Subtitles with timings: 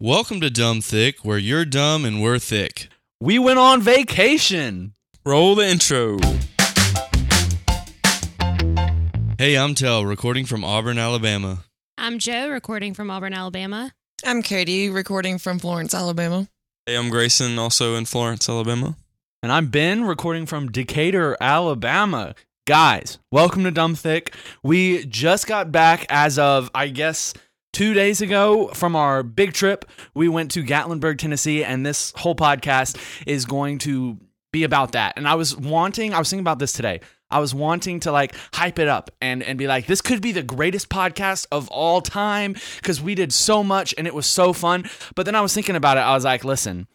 [0.00, 2.88] Welcome to Dumb Thick, where you're dumb and we're thick.
[3.20, 4.94] We went on vacation.
[5.24, 6.18] Roll the intro.
[9.38, 11.62] Hey, I'm Tell, recording from Auburn, Alabama.
[11.96, 13.92] I'm Joe, recording from Auburn, Alabama.
[14.26, 16.48] I'm Katie, recording from Florence, Alabama.
[16.86, 18.96] Hey, I'm Grayson, also in Florence, Alabama.
[19.44, 22.34] And I'm Ben, recording from Decatur, Alabama.
[22.66, 24.34] Guys, welcome to Dumb Thick.
[24.64, 27.32] We just got back as of, I guess,
[27.74, 29.84] two days ago from our big trip.
[30.14, 32.96] We went to Gatlinburg, Tennessee, and this whole podcast
[33.26, 34.18] is going to
[34.52, 35.14] be about that.
[35.16, 37.00] And I was wanting, I was thinking about this today.
[37.30, 40.30] I was wanting to like hype it up and and be like, this could be
[40.30, 44.52] the greatest podcast of all time because we did so much and it was so
[44.52, 44.88] fun.
[45.16, 46.00] But then I was thinking about it.
[46.00, 46.86] I was like, listen,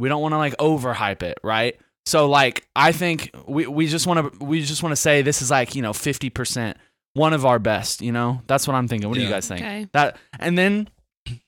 [0.00, 1.78] we don't want to like overhype it, right?
[2.06, 5.42] So like I think we, we just want to we just want to say this
[5.42, 6.74] is like, you know, 50%
[7.14, 8.42] one of our best, you know?
[8.46, 9.08] That's what I'm thinking.
[9.08, 9.34] What do you Yeah.
[9.34, 9.60] guys think?
[9.60, 9.86] Okay.
[9.92, 10.88] That and then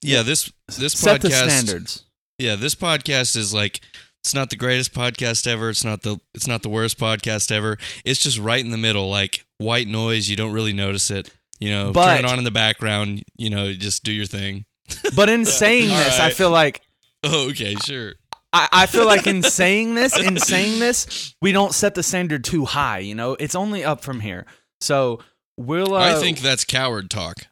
[0.03, 1.23] Yeah, this this set podcast.
[1.23, 2.03] the standards.
[2.39, 3.81] Yeah, this podcast is like
[4.25, 5.71] it's not the greatest podcast ever.
[5.71, 7.79] It's not the it's not the worst podcast ever.
[8.05, 10.29] It's just right in the middle, like white noise.
[10.29, 11.31] You don't really notice it.
[11.61, 13.23] You know, But- turn it on in the background.
[13.37, 14.65] You know, just do your thing.
[15.17, 16.35] But in saying All this, I right.
[16.35, 16.83] feel like
[17.25, 18.15] Oh, okay, sure.
[18.53, 22.45] I, I feel like in saying this, in saying this, we don't set the standard
[22.45, 23.01] too high.
[23.01, 24.47] You know, it's only up from here.
[24.81, 25.21] So
[25.57, 25.95] we'll.
[25.95, 27.47] Uh, I think that's coward talk.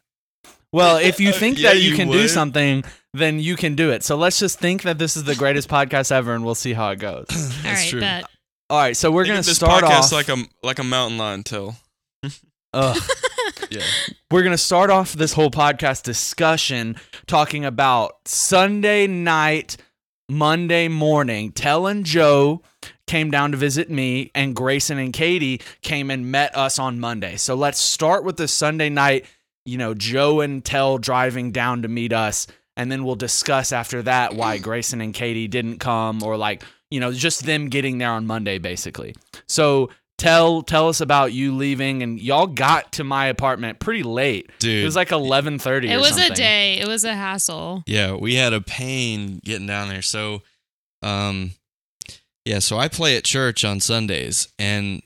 [0.71, 3.91] Well, if you think Yeah, that you, you can do something, then you can do
[3.91, 4.03] it.
[4.03, 6.89] So let's just think that this is the greatest podcast ever, and we'll see how
[6.91, 7.25] it goes.
[7.29, 7.99] All That's right, true.
[8.01, 8.25] bet.
[8.69, 10.11] All right, so we're gonna this start podcast off.
[10.13, 11.77] like a like a mountain lion tell.
[12.73, 12.97] Ugh.
[13.71, 13.81] Yeah.
[14.31, 19.77] we're gonna start off this whole podcast discussion talking about Sunday night,
[20.29, 21.51] Monday morning.
[21.51, 22.61] telling Joe
[23.07, 27.37] came down to visit me, and Grayson and Katie came and met us on Monday.
[27.37, 29.25] So let's start with the Sunday night.
[29.65, 34.01] You know, Joe and Tell driving down to meet us, and then we'll discuss after
[34.03, 38.11] that why Grayson and Katie didn't come, or like you know, just them getting there
[38.11, 39.15] on Monday, basically.
[39.47, 39.89] So.
[40.17, 44.49] Tell tell us about you leaving and y'all got to my apartment pretty late.
[44.59, 44.81] Dude.
[44.81, 45.89] It was like eleven thirty.
[45.89, 46.79] It was a day.
[46.79, 47.83] It was a hassle.
[47.85, 50.01] Yeah, we had a pain getting down there.
[50.01, 50.41] So,
[51.01, 51.51] um,
[52.45, 55.01] yeah, so I play at church on Sundays, and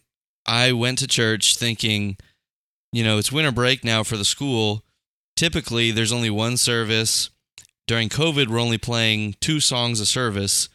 [0.46, 2.18] I went to church thinking,
[2.92, 4.84] you know, it's winter break now for the school.
[5.36, 7.30] Typically, there's only one service.
[7.88, 10.70] During COVID, we're only playing two songs a service.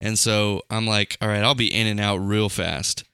[0.00, 3.04] And so I'm like, all right, I'll be in and out real fast.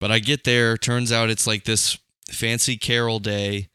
[0.00, 1.98] But I get there, turns out it's like this
[2.30, 3.68] fancy carol day.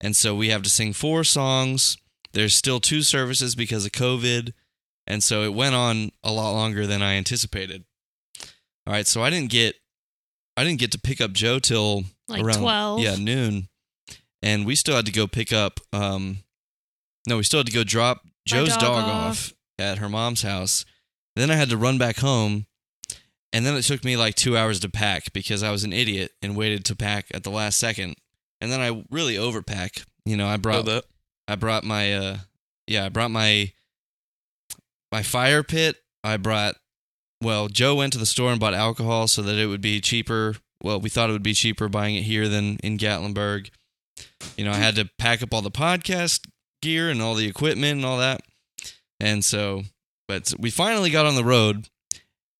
[0.00, 1.96] And so we have to sing four songs.
[2.32, 4.52] There's still two services because of COVID.
[5.06, 7.84] And so it went on a lot longer than I anticipated.
[8.90, 9.76] All right, so I didn't get
[10.56, 12.98] I didn't get to pick up Joe till Like around 12.
[12.98, 13.68] yeah, noon.
[14.42, 16.38] And we still had to go pick up um
[17.28, 19.30] no, we still had to go drop Joe's dog dog, off.
[19.30, 20.84] off at her mom's house.
[21.36, 22.66] Then I had to run back home.
[23.52, 26.32] And then it took me like 2 hours to pack because I was an idiot
[26.42, 28.16] and waited to pack at the last second.
[28.60, 30.04] And then I really overpack.
[30.24, 31.04] You know, I brought that.
[31.46, 32.38] I brought my uh
[32.88, 33.70] yeah, I brought my
[35.12, 35.94] my fire pit.
[36.24, 36.74] I brought
[37.42, 40.56] well, Joe went to the store and bought alcohol so that it would be cheaper.
[40.82, 43.70] Well, we thought it would be cheaper buying it here than in Gatlinburg.
[44.56, 46.46] You know, I had to pack up all the podcast
[46.82, 48.40] gear and all the equipment and all that.
[49.18, 49.82] And so,
[50.28, 51.88] but we finally got on the road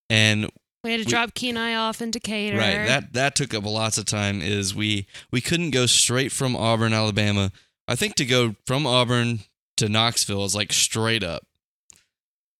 [0.09, 0.49] and
[0.83, 2.57] We had to We- drop Kenai off in Decatur.
[2.57, 2.85] Right.
[2.85, 4.41] That that took up lots of time.
[4.41, 7.51] Is we we couldn't go straight from Auburn, Alabama.
[7.87, 9.39] I think to go from Auburn
[9.77, 11.43] to Knoxville is like straight up.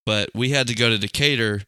[0.06, 1.62] But we had to go to Decatur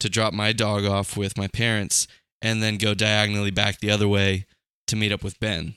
[0.00, 2.06] to drop my dog off with my parents,
[2.42, 4.46] and then go diagonally back the other way
[4.86, 5.74] to meet up with Ben.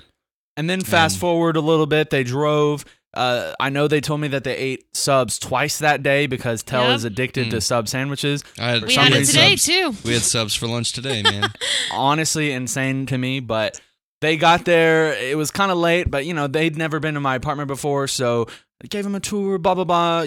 [0.57, 2.85] And then fast Um, forward a little bit, they drove.
[3.13, 6.83] Uh, I know they told me that they ate subs twice that day because Tell
[6.87, 6.95] Yep.
[6.95, 7.63] is addicted to Mm.
[7.63, 8.43] sub sandwiches.
[8.57, 9.65] I had, we some had it today subs.
[9.65, 9.95] too.
[10.07, 11.51] We had subs for lunch today, man.
[11.91, 13.79] Honestly, insane to me, but
[14.21, 15.13] they got there.
[15.13, 18.07] It was kind of late, but you know they'd never been to my apartment before,
[18.07, 18.47] so
[18.83, 19.57] I gave them a tour.
[19.57, 20.25] Blah blah blah.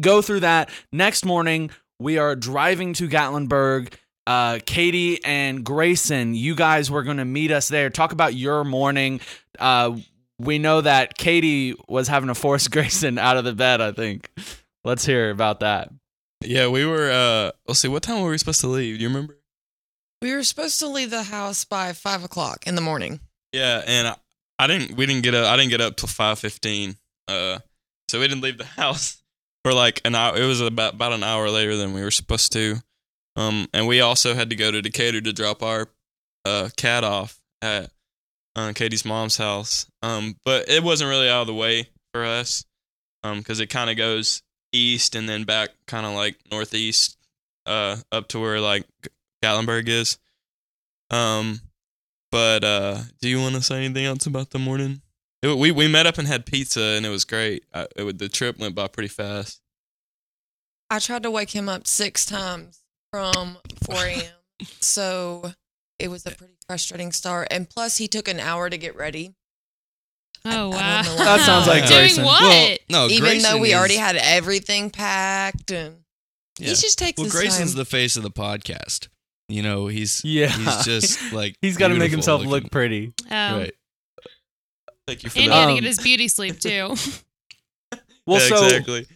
[0.00, 0.70] Go through that.
[0.92, 1.70] Next morning,
[2.00, 3.92] we are driving to Gatlinburg.
[4.26, 7.90] Uh, Katie and Grayson, you guys were going to meet us there.
[7.90, 9.20] Talk about your morning.
[9.58, 9.96] Uh,
[10.38, 13.80] we know that Katie was having to force Grayson out of the bed.
[13.80, 14.30] I think.
[14.84, 15.90] Let's hear about that.
[16.42, 17.10] Yeah, we were.
[17.10, 17.88] uh Let's see.
[17.88, 18.96] What time were we supposed to leave?
[18.98, 19.36] Do you remember?
[20.22, 23.20] We were supposed to leave the house by five o'clock in the morning.
[23.52, 24.16] Yeah, and I,
[24.58, 24.96] I didn't.
[24.96, 25.46] We didn't get up.
[25.46, 26.96] I didn't get up till five fifteen.
[27.26, 27.58] Uh,
[28.08, 29.19] so we didn't leave the house
[29.64, 30.36] for like an hour.
[30.36, 32.76] It was about about an hour later than we were supposed to.
[33.36, 35.88] Um, and we also had to go to Decatur to drop our
[36.44, 37.90] uh cat off at
[38.56, 39.86] uh, Katie's mom's house.
[40.02, 42.64] Um, but it wasn't really out of the way for us.
[43.22, 44.42] Um, because it kind of goes
[44.72, 47.18] east and then back kind of like northeast
[47.66, 48.86] uh up to where like
[49.44, 50.18] Gatlinburg is.
[51.10, 51.60] Um
[52.30, 55.02] but uh do you want to say anything else about the morning?
[55.42, 57.64] It, we we met up and had pizza and it was great.
[57.74, 59.60] I, it, would- the trip went by pretty fast.
[60.90, 62.80] I tried to wake him up six times
[63.12, 64.22] from 4 a.m.
[64.80, 65.52] so
[65.98, 67.48] it was a pretty frustrating start.
[67.50, 69.34] And plus, he took an hour to get ready.
[70.44, 71.02] Oh I wow.
[71.02, 72.24] don't know That sounds like Doing Grayson.
[72.24, 72.40] what?
[72.42, 75.98] Well, no, Even though we is- already had everything packed and
[76.58, 76.68] Yeah.
[76.68, 77.78] he just takes Well, his Grayson's time.
[77.78, 79.08] the face of the podcast.
[79.48, 80.48] You know, he's Yeah.
[80.48, 82.50] he's just like He's got to make himself looking.
[82.64, 83.12] look pretty.
[83.30, 83.58] oh.
[83.58, 83.74] right.
[85.10, 85.54] Thank you for And he that.
[85.54, 86.94] had to Um, get his beauty sleep too.
[88.26, 89.06] Well, Yeah, so exactly.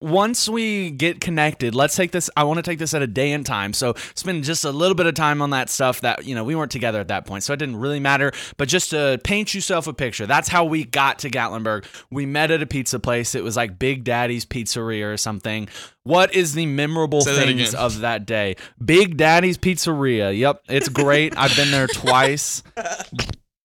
[0.00, 2.28] once we get connected, let's take this.
[2.36, 3.72] I want to take this at a day and time.
[3.72, 6.56] So spend just a little bit of time on that stuff that, you know, we
[6.56, 7.44] weren't together at that point.
[7.44, 8.32] So it didn't really matter.
[8.56, 11.84] But just to paint yourself a picture, that's how we got to Gatlinburg.
[12.10, 13.34] We met at a pizza place.
[13.36, 15.68] It was like Big Daddy's Pizzeria or something.
[16.04, 17.80] What is the memorable Say things again.
[17.80, 18.56] of that day?
[18.84, 20.36] Big Daddy's Pizzeria.
[20.36, 20.62] Yep.
[20.68, 21.36] It's great.
[21.36, 22.62] I've been there twice.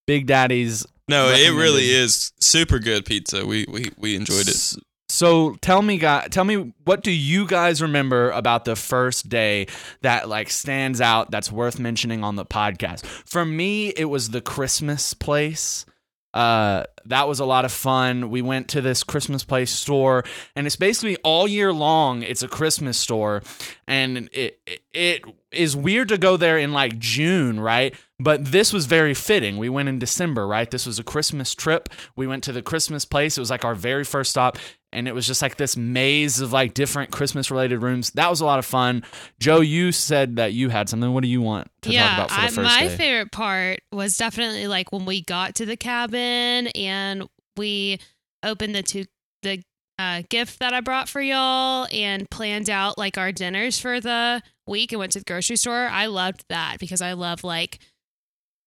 [0.06, 3.46] Big Daddy's No, it really is super good pizza.
[3.46, 4.76] We we we enjoyed it.
[5.10, 9.66] So tell me, guys, tell me what do you guys remember about the first day
[10.00, 13.04] that like stands out that's worth mentioning on the podcast?
[13.06, 15.84] For me, it was the Christmas place.
[16.32, 18.28] Uh, that was a lot of fun.
[18.28, 20.24] We went to this Christmas place store,
[20.56, 22.22] and it's basically all year long.
[22.22, 23.42] It's a Christmas store,
[23.86, 25.22] and it it, it
[25.56, 27.94] is weird to go there in like June, right?
[28.18, 29.56] But this was very fitting.
[29.56, 30.70] We went in December, right?
[30.70, 31.88] This was a Christmas trip.
[32.16, 33.36] We went to the Christmas place.
[33.36, 34.56] It was like our very first stop,
[34.92, 38.10] and it was just like this maze of like different Christmas related rooms.
[38.10, 39.04] That was a lot of fun.
[39.40, 41.12] Joe, you said that you had something.
[41.12, 42.96] What do you want to yeah, talk about for the I, first my day?
[42.96, 47.98] favorite part was definitely like when we got to the cabin and we
[48.42, 49.04] opened the two
[49.42, 49.62] the
[49.98, 54.42] uh, gift that I brought for y'all and planned out like our dinners for the
[54.66, 55.88] week and went to the grocery store.
[55.90, 57.78] I loved that because I love like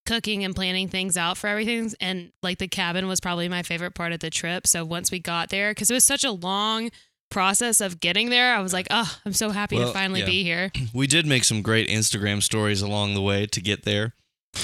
[0.06, 3.94] cooking and planning things out for everything and like the cabin was probably my favorite
[3.94, 6.90] part of the trip so once we got there because it was such a long
[7.30, 10.26] process of getting there i was like oh i'm so happy Well, to finally yeah.
[10.26, 14.14] be here We did make some great Instagram stories along the way to get there.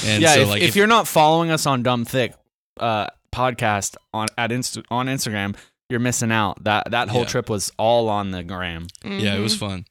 [0.06, 2.34] And yeah, so if, like if, you're not following us on Dumb Thick
[2.80, 5.56] uh, podcast on at Inst- on Instagram,
[5.94, 6.62] you're missing out.
[6.64, 7.28] That that whole Yeah.
[7.28, 8.88] trip was all on the gram.
[9.06, 9.60] yeah, it was Mhm.
[9.60, 9.86] fun.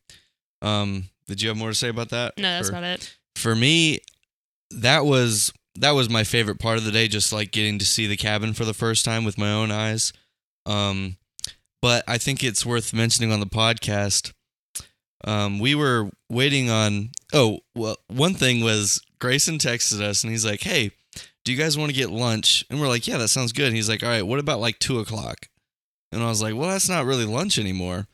[0.61, 2.35] Um, did you have more to say about that?
[2.37, 4.01] no that's Or- about it for me
[4.71, 8.07] that was that was my favorite part of the day just like getting to see
[8.07, 10.13] the cabin for the first time with my own eyes
[10.67, 11.17] um
[11.81, 14.33] but i think it's worth mentioning on the podcast
[15.25, 20.45] um we were waiting on oh well one thing was grayson texted us and he's
[20.45, 20.91] like hey
[21.45, 23.77] do you guys want to get lunch and we're like yeah that sounds good and
[23.77, 25.49] he's like all right what about like two o'clock
[26.13, 28.07] and i was like well that's not really lunch anymore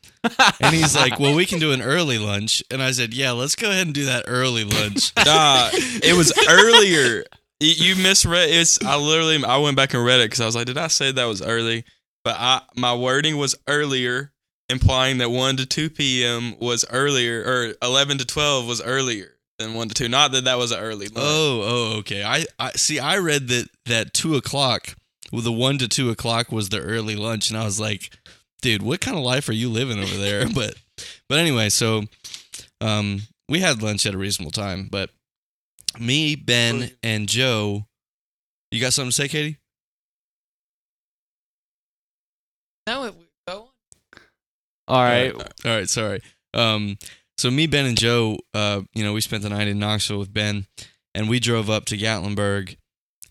[0.60, 3.54] and he's like well we can do an early lunch and i said yeah let's
[3.54, 7.24] go ahead and do that early lunch Nah, it was earlier.
[7.60, 8.50] You- misread.
[8.50, 10.86] It's I literally I went back and read it because I was like, did I
[10.86, 11.84] say that was early?
[12.24, 14.32] But I my wording was earlier,
[14.68, 16.54] implying that one to two p.m.
[16.60, 20.08] was earlier, or eleven to twelve was earlier than one to two.
[20.08, 21.06] Not that that was an early.
[21.08, 21.16] Lunch.
[21.18, 21.62] Oh,
[21.94, 22.22] oh, okay.
[22.22, 23.00] I, I see.
[23.00, 24.94] I read that that two o'clock,
[25.32, 28.10] the one to two o'clock was the early lunch, and I was like,
[28.62, 30.48] dude, what kind of life are you living over there?
[30.54, 30.74] but,
[31.28, 32.04] but anyway, so,
[32.80, 35.10] um, we had lunch at a reasonable time, but
[35.98, 37.86] me, Ben, and Joe,
[38.70, 39.58] you got something to say, Katie?
[42.86, 43.14] no, it
[43.46, 43.68] go on.
[44.88, 46.22] All right, All right, sorry.
[46.54, 46.96] Um,
[47.36, 50.32] so me, Ben, and Joe, uh, you know, we spent the night in Knoxville with
[50.32, 50.66] Ben,
[51.14, 52.76] and we drove up to Gatlinburg,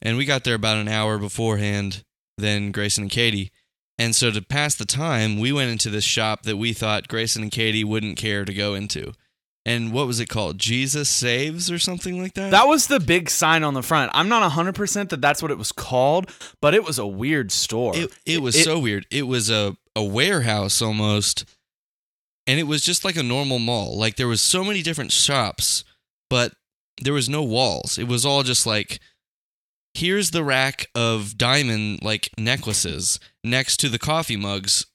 [0.02, 2.04] and we got there about an hour beforehand
[2.38, 3.52] than Grayson and Katie.
[4.00, 7.42] And so to pass the time, we went into this shop that we thought Grayson
[7.42, 9.14] and Katie wouldn't care to go into.
[9.66, 10.60] And what was it called?
[10.60, 12.52] Jesus Saves or something like that?
[12.52, 14.12] that was the big sign on the front.
[14.14, 17.52] I'm not hundred percent that that's what it was called, but it was a weird
[17.52, 17.98] store.
[17.98, 19.06] It it was It- so weird.
[19.12, 21.44] It was a a warehouse almost,
[22.46, 23.98] and it was just like a normal mall.
[23.98, 25.84] Like there was so many different shops,
[26.30, 26.54] but
[27.02, 27.98] there was no walls.
[27.98, 29.00] It was all just like
[29.98, 34.86] here's the rack of diamond like necklaces next to the coffee mugs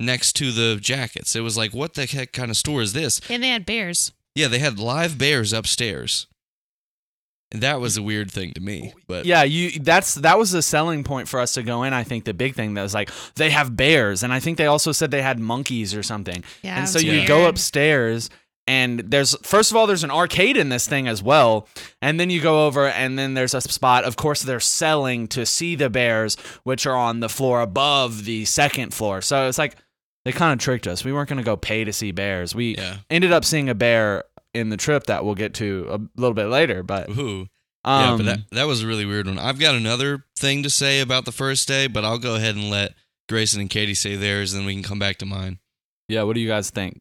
[0.00, 1.36] next to the jackets.
[1.36, 3.20] It was like what the heck kind of store is this?
[3.30, 6.26] and they had bears Yeah, they had live bears upstairs.
[7.52, 8.94] And that was a weird thing to me.
[9.06, 11.92] But yeah, you that's that was a selling point for us to go in.
[11.92, 14.64] I think the big thing that was like they have bears, and I think they
[14.64, 16.42] also said they had monkeys or something.
[16.62, 17.28] yeah and so you weird.
[17.28, 18.30] go upstairs
[18.72, 21.66] and there's first of all there's an arcade in this thing as well
[22.00, 25.44] and then you go over and then there's a spot of course they're selling to
[25.44, 26.36] see the bears
[26.68, 29.76] which are on the floor above the second floor so it's like
[30.24, 31.04] they kind of tricked us.
[31.04, 32.54] We weren't going to go pay to see bears.
[32.54, 32.98] We Yeah.
[33.10, 34.22] ended up seeing a bear
[34.54, 36.84] in the trip that we'll get to a little bit later.
[36.84, 37.48] But Ooh.
[37.84, 39.40] um, yeah, but that that was a really weird one.
[39.40, 42.70] I've got another thing to say about the first day, but I'll go ahead and
[42.70, 42.94] let
[43.28, 45.58] Grayson and Katie say theirs, and then we can come back to mine.
[46.08, 47.00] yeah, what do you guys think?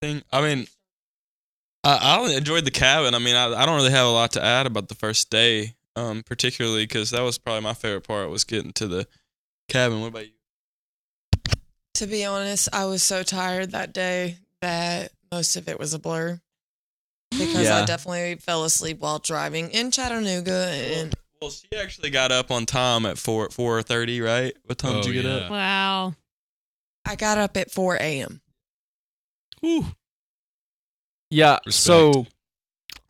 [0.00, 0.22] Thing.
[0.32, 0.66] I mean,
[1.84, 3.14] I, I enjoyed the cabin.
[3.14, 5.74] I mean, I, I don't really have a lot to add about the first day,
[5.96, 9.06] um, particularly because that was probably my favorite part was getting to the
[9.68, 10.00] cabin.
[10.00, 10.32] What about you?
[11.94, 15.98] To be honest, I was so tired that day that most of it was a
[15.98, 16.40] blur
[17.30, 17.78] because Yeah.
[17.82, 22.66] I definitely fell asleep while driving in Chattanooga and Well, she actually got up on
[22.66, 24.54] time at four four thirty, right?
[24.64, 25.36] What time did Oh, you get yeah.
[25.38, 25.50] up?
[25.50, 26.14] Wow.
[27.04, 28.40] I got up at 4 a.m.
[29.60, 29.86] Whew.
[31.30, 31.58] Yeah.
[31.66, 31.74] Respect.
[31.74, 32.26] So,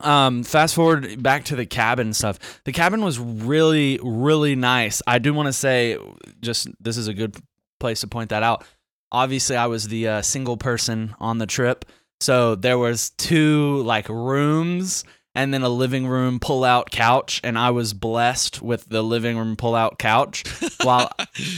[0.00, 2.62] um, fast forward back to the cabin stuff.
[2.64, 5.02] The cabin was really, really nice.
[5.06, 5.98] I do want to say,
[6.40, 7.36] just this is a good
[7.80, 8.64] place to point that out.
[9.10, 11.84] Obviously, I was the uh, single person on the trip,
[12.20, 15.04] so there was two like rooms
[15.38, 19.54] and then a living room pull-out couch, and I was blessed with the living room
[19.54, 20.42] pull-out couch.
[20.82, 21.12] While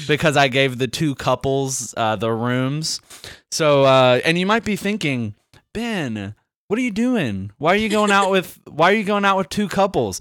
[0.07, 3.01] because I gave the two couples uh, the rooms.
[3.51, 5.35] So, uh, and you might be thinking,
[5.73, 6.35] Ben,
[6.69, 7.53] what are you doing?
[7.57, 10.21] Why are you going out with Why are you going out with two couples?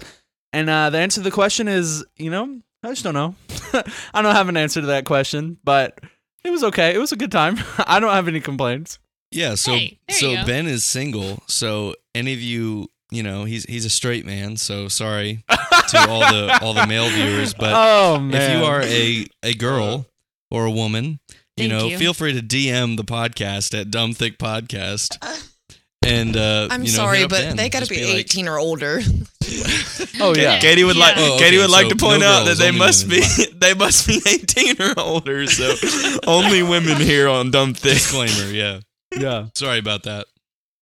[0.54, 3.34] And uh, the answer to the question is, you know, I just don't know.
[4.14, 6.00] I don't have an answer to that question, but
[6.44, 6.94] it was okay.
[6.94, 7.58] It was a good time.
[7.78, 8.98] I don't have any complaints.
[9.30, 10.34] Yeah, so Hey, so.
[10.46, 11.42] Ben is single.
[11.46, 14.56] So any of you, you know, he's he's a straight man.
[14.56, 19.26] So sorry to all the all the male viewers, but oh if you are a
[19.42, 20.06] a girl
[20.50, 21.20] or a woman,
[21.56, 21.98] you Thank know, you.
[21.98, 25.18] feel free to DM the podcast at Dumb Thick Podcast.
[26.06, 27.56] And uh, I'm you know, sorry, but Ben.
[27.56, 29.00] they got to Just be, like- 18 or older.
[30.20, 31.28] oh yeah, Katie would like Yeah.
[31.32, 33.20] Oh, Katie would like so to point no out that they must be
[33.60, 35.46] they must be eighteen or older.
[35.46, 35.74] So
[36.26, 37.94] only women here on Dumb Thick.
[37.94, 38.50] disclaimer.
[38.50, 38.80] Yeah,
[39.16, 39.46] yeah.
[39.54, 40.26] sorry about that.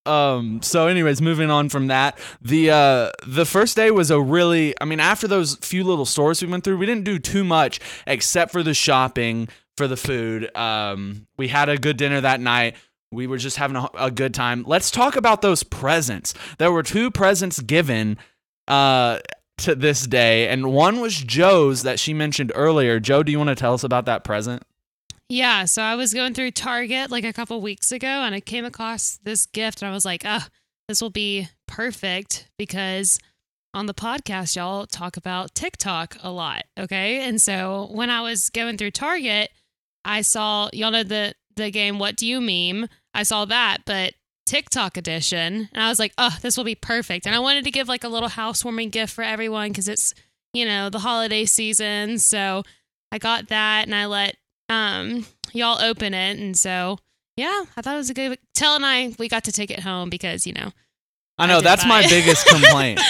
[0.08, 4.74] Um so anyways moving on from that the uh the first day was a really
[4.80, 7.78] i mean after those few little stores we went through we didn't do too much
[8.06, 9.48] except for the shopping
[9.78, 10.54] for the food.
[10.56, 12.74] Um we had a good dinner that night.
[13.10, 14.64] We were just having a, a good time.
[14.66, 16.34] Let's talk about those presents.
[16.58, 18.18] There were two presents given
[18.66, 19.20] uh
[19.58, 23.00] to this day and one was joe's that she mentioned earlier.
[23.00, 24.62] Joe do you want to tell us about that present
[25.28, 28.64] Yeah, so I was going through Target like a couple weeks ago and I came
[28.64, 30.46] across this gift and I was like, oh,
[30.88, 33.18] this will be perfect because
[33.74, 36.64] on the podcast, y'all talk about TikTok a lot.
[36.78, 37.20] Okay.
[37.28, 39.50] And so when I was going through Target,
[40.02, 42.88] I saw, y'all know the, the game, What Do You Meme?
[43.12, 44.14] I saw that, but
[44.46, 45.68] TikTok edition.
[45.74, 47.26] And I was like, oh, this will be perfect.
[47.26, 50.14] And I wanted to give like a little housewarming gift for everyone because it's,
[50.54, 52.18] you know, the holiday season.
[52.18, 52.62] So
[53.12, 54.36] I got that and I let
[54.68, 56.98] um y'all open it and so
[57.36, 59.80] yeah i thought it was a good tell and i we got to take it
[59.80, 60.70] home because you know
[61.38, 62.10] i know did that's my it.
[62.10, 63.00] biggest complaint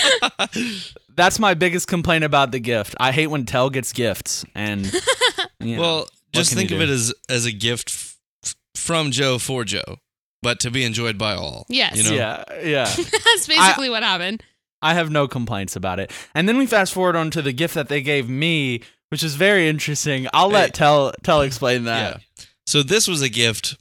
[1.17, 2.95] That's my biggest complaint about the gift.
[3.00, 4.85] I hate when Tell gets gifts, and
[5.61, 9.38] you know, Well, just think of it as as a gift f- f- from Joe
[9.38, 9.97] for Joe,
[10.43, 11.67] but to be enjoyed by all.
[11.69, 11.97] Yes.
[11.97, 12.17] You know?
[12.17, 12.85] yeah, yeah.
[13.25, 14.45] that's basically what happened
[14.81, 16.12] I have no complaints about it.
[16.37, 19.35] And then we fast forward on to the gift that they gave me, which is
[19.35, 20.27] very interesting.
[20.33, 20.55] I'll Hey.
[20.57, 22.21] let Tell Tell explain that.
[22.38, 22.45] Yeah.
[22.67, 23.77] So this was a gift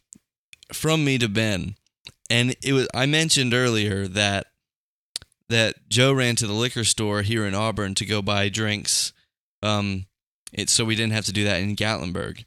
[0.74, 1.76] from me to Ben,
[2.30, 2.88] and it was.
[2.94, 4.48] I mentioned earlier that
[5.50, 9.14] that Joe ran to the liquor store here in Auburn to go buy drinks,
[9.64, 10.06] um,
[10.54, 12.44] it so we didn't have to do that in Gatlinburg.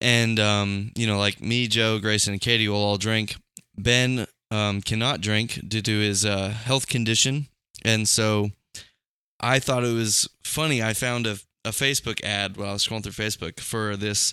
[0.00, 3.36] And um, you know, like me, Joe, Grayson, and Katie will all drink.
[3.76, 7.46] Ben um, cannot drink due to his uh, health condition,
[7.84, 8.50] and so
[9.44, 10.82] I thought it was funny.
[10.82, 11.36] I found a,
[11.66, 14.32] a Facebook ad while I was scrolling through Facebook for this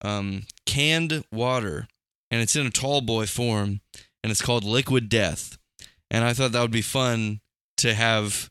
[0.00, 1.86] um, canned water,
[2.30, 3.82] and it's in a tall boy form,
[4.22, 5.58] and it's called Liquid Death.
[6.10, 7.40] And I thought that would be fun
[7.76, 8.48] to have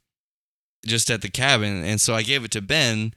[0.85, 3.13] just at the cabin, and so I gave it to Ben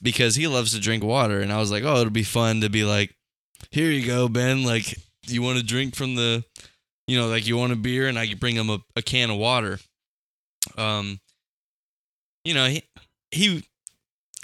[0.00, 2.70] because he loves to drink water, and I was like, oh, it'll be fun to
[2.70, 3.16] be like,
[3.72, 4.62] here you go, Ben.
[4.62, 4.94] Like,
[5.26, 6.44] you want to drink from the,
[7.08, 9.38] you know, like you want a beer, and I bring him a, a can of
[9.38, 9.80] water.
[10.78, 11.18] Um,
[12.44, 12.82] you know, he
[13.30, 13.64] he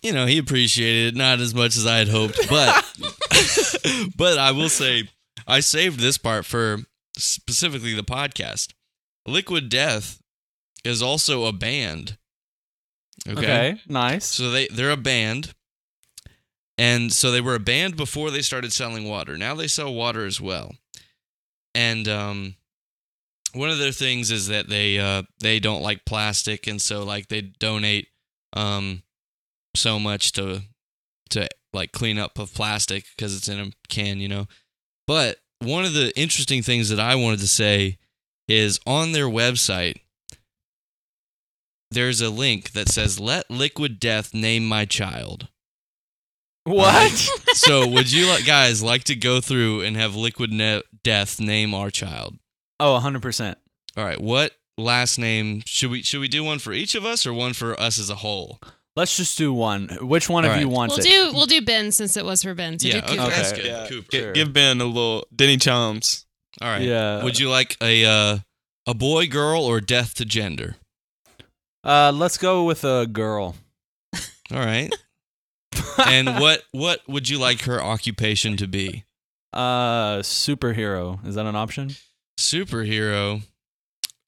[0.02, 2.84] you know, he appreciated it not as much as I had hoped, but
[4.16, 5.08] but I will say
[5.46, 6.78] I saved this part for
[7.16, 8.72] specifically the podcast.
[9.26, 10.20] Liquid Death
[10.84, 12.16] is also a band.
[13.28, 13.38] Okay.
[13.38, 14.26] Okay, nice.
[14.26, 15.54] So they they're a band.
[16.80, 19.36] And so they were a band before they started selling water.
[19.36, 20.76] Now they sell water as well.
[21.74, 22.54] And um
[23.54, 27.28] one of their things is that they uh they don't like plastic and so like
[27.28, 28.08] they donate
[28.52, 29.02] um
[29.74, 30.62] so much to
[31.30, 34.46] to like clean up of plastic because it's in a can, you know.
[35.06, 37.98] But one of the interesting things that I wanted to say
[38.46, 40.00] is on their website,
[41.90, 45.48] there's a link that says, Let Liquid Death name my child.
[46.64, 47.30] What?
[47.54, 51.74] So, would you like, guys like to go through and have Liquid ne- Death name
[51.74, 52.36] our child?
[52.80, 53.54] Oh, 100%.
[53.96, 57.26] All right, what last name should we should we do one for each of us
[57.26, 58.60] or one for us as a whole?
[58.94, 59.88] Let's just do one.
[60.02, 60.72] Which one All of you right.
[60.72, 61.08] wants We'll it?
[61.10, 62.78] do we'll do Ben since it was for Ben.
[62.78, 63.30] So yeah, do okay, Cooper.
[63.30, 63.64] that's good.
[63.64, 63.88] Yeah.
[63.88, 64.10] Cooper.
[64.12, 64.32] Gi- Sure.
[64.32, 66.26] Give Ben a little Denny Chimes.
[66.60, 66.82] All right.
[66.82, 67.22] Yeah.
[67.24, 68.38] Would you like a uh,
[68.86, 70.76] a boy, girl, or death to gender?
[71.84, 73.54] Uh, let's go with a girl.
[74.52, 74.92] All right.
[76.06, 79.04] and what what would you like her occupation to be?
[79.52, 81.24] Uh, superhero.
[81.26, 81.90] Is that an option?
[82.38, 83.42] Superhero.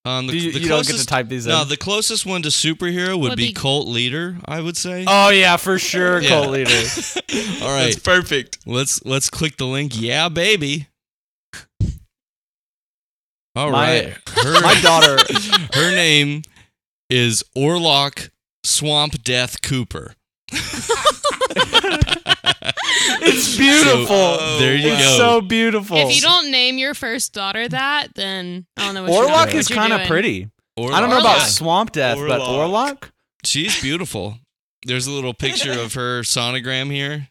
[0.05, 1.52] Um, the, Do you, the you don't get to type these in.
[1.52, 4.38] No, the closest one to superhero would, Would be, be- cult leader.
[4.47, 5.05] I would say.
[5.07, 6.29] oh yeah, for sure, Yeah.
[6.31, 6.71] cult leader.
[7.62, 7.85] All right.
[7.85, 8.59] That's perfect.
[8.67, 9.93] let's let's click the link.
[10.00, 10.88] Yeah, baby.
[13.55, 14.17] All My- right.
[14.29, 15.19] Her, My daughter.
[15.75, 16.43] her name
[17.11, 18.31] is Orlock
[18.64, 20.14] Swamp Death Cooper.
[23.23, 24.07] It's beautiful.
[24.38, 25.16] So, there you it's go.
[25.16, 25.97] so beautiful.
[25.97, 29.47] If you don't name your first daughter that, then I don't know what you're, Orlock
[29.47, 30.49] what is you're kind of pretty.
[30.78, 30.92] Orlock.
[30.92, 32.71] I don't know about swamp death, but Orlock.
[33.02, 33.11] Orlock.
[33.45, 34.37] She's beautiful.
[34.87, 37.28] There's a little picture of her sonogram here.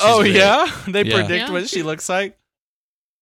[0.00, 0.34] She's oh great.
[0.34, 1.14] yeah, they Yeah.
[1.14, 1.52] predict Yeah.
[1.52, 2.38] what she looks like.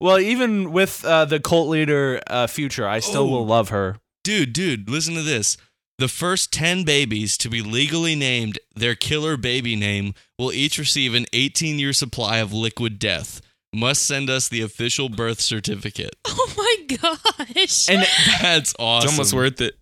[0.00, 3.30] Well, even with uh, the cult leader uh, future, I still Oh.
[3.30, 3.96] will love her.
[4.24, 5.56] Dude, dude, listen to this.
[6.00, 11.12] The first 10 babies to be legally named their killer baby name will each receive
[11.12, 13.42] an 18 year supply of liquid death.
[13.74, 16.16] Must send us the official birth certificate.
[16.26, 17.88] Oh my gosh.
[17.90, 18.02] And
[18.40, 19.08] That's awesome.
[19.08, 19.74] It's almost worth it.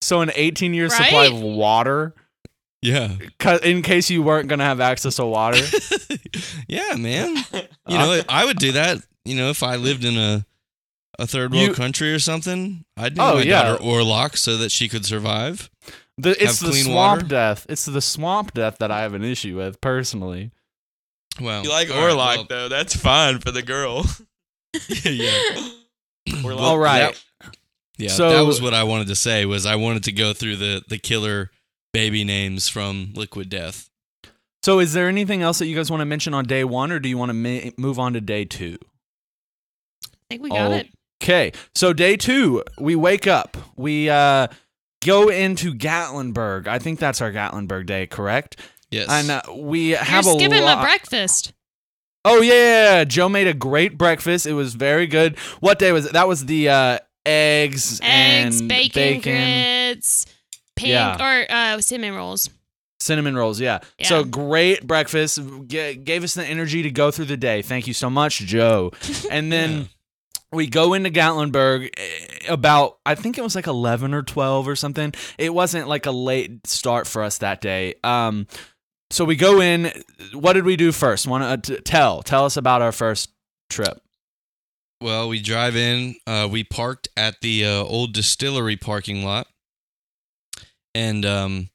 [0.00, 2.14] so, an 18 year supply of water,
[2.80, 3.16] Yeah.
[3.64, 5.58] in case you weren't gonna have access to water.
[6.68, 7.36] yeah, man.
[7.88, 8.98] You know, I would do that.
[9.24, 10.46] You know, if I lived in a
[11.18, 13.62] a third world You- country or something, I'd name Oh, my yeah.
[13.62, 15.70] daughter Orlock so that she could survive.
[16.18, 17.28] The, it's the swamp water?
[17.28, 17.66] death.
[17.68, 20.50] It's the swamp death that I have an issue with personally.
[21.40, 22.68] Well, You like all right, Orlock well, though?
[22.68, 24.04] That's fine for the girl.
[25.04, 25.68] yeah.
[26.28, 26.58] Orlock.
[26.60, 27.14] All right.
[27.42, 27.56] that-
[27.98, 29.44] yeah, So- that was what I wanted to say.
[29.46, 31.50] Was I wanted to go through the the killer
[31.92, 33.88] baby names from Liquid Death.
[34.62, 36.98] So, is there anything else that you guys want to mention on day one, or
[36.98, 38.76] do you want to ma- move on to day two?
[40.04, 40.74] I think we got Oh.
[40.74, 40.88] it.
[41.26, 43.56] Okay, so day two, we wake up.
[43.76, 44.46] We uh,
[45.04, 46.68] go into Gatlinburg.
[46.68, 48.60] I think that's our Gatlinburg day, correct?
[48.92, 49.08] Yes.
[49.10, 50.78] And uh, we You're have a skipping lot.
[50.78, 51.52] my breakfast.
[52.24, 54.46] oh yeah, yeah, yeah, Joe made a great breakfast.
[54.46, 55.36] It was very good.
[55.58, 56.12] What day was it?
[56.12, 60.26] That was the uh, eggs, Eggs, and bacon, grits,
[60.76, 61.16] pan Yeah.
[61.42, 62.50] or uh, cinnamon rolls.
[63.00, 63.58] cinnamon rolls.
[63.58, 63.80] Yeah.
[63.98, 64.06] Yeah.
[64.06, 65.40] So great breakfast.
[65.66, 67.62] G- gave us the energy to go through the day.
[67.62, 68.92] Thank you so much, Joe.
[69.32, 69.88] And then.
[70.52, 74.76] We go into Gatlinburg eh, about I think it was like 11 or 12 or
[74.76, 75.12] something.
[75.38, 77.94] It wasn't like a late start for us that day.
[78.04, 78.46] Um
[79.10, 79.92] so we go in
[80.32, 81.26] what did we do first?
[81.26, 83.30] Want to tell tell us about our first
[83.70, 84.00] trip.
[85.00, 86.16] Well, we drive in.
[86.26, 89.46] Uh, we parked at the uh, old distillery parking lot,
[90.94, 91.68] and um,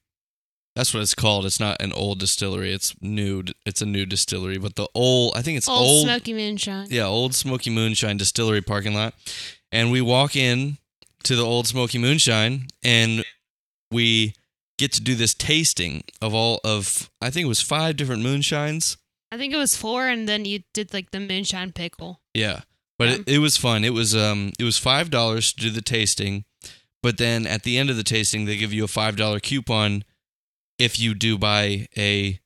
[0.74, 1.44] that's what it's called.
[1.46, 2.72] It's not an old distillery.
[2.72, 3.44] It's new.
[3.66, 5.36] It's a new distillery, but the old.
[5.36, 6.04] I think it's Old, old.
[6.06, 6.86] smoky moonshine.
[6.90, 9.14] yeah, old Smoky Moonshine distillery parking lot,
[9.70, 10.78] and we walk in
[11.24, 13.24] to the old Smoky Moonshine, and
[13.90, 14.34] we
[14.78, 17.10] get to do this tasting of all of.
[17.20, 18.96] I think it was five different moonshines.
[19.30, 22.20] I think it was four, and then you did like the moonshine pickle.
[22.34, 22.60] Yeah,
[22.98, 23.84] but it, it was fun.
[23.84, 26.44] It was um it was five dollars to do the tasting,
[27.02, 30.04] but then at the end of the tasting they give you a five dollar coupon
[30.82, 32.38] if you do buy a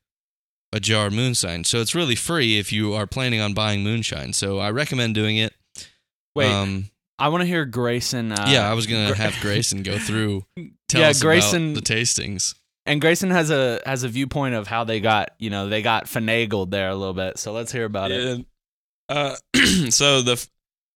[0.72, 1.64] a jar of moonshine.
[1.64, 4.32] So it's really free if you are planning on buying moonshine.
[4.32, 5.54] So I recommend doing it.
[6.34, 9.82] Wait, um, I want to hear Grayson uh, yeah, I was gonna Gra- have Grayson
[9.82, 10.44] go through
[10.88, 12.54] tell Yeah, us Grayson- about the tastings.
[12.84, 16.04] and Grayson has a has a viewpoint of how they got, you know, they got
[16.06, 17.38] finagled there a little bit.
[17.38, 18.44] So let's hear about it.
[19.08, 19.36] Uh,
[19.90, 20.48] so the f-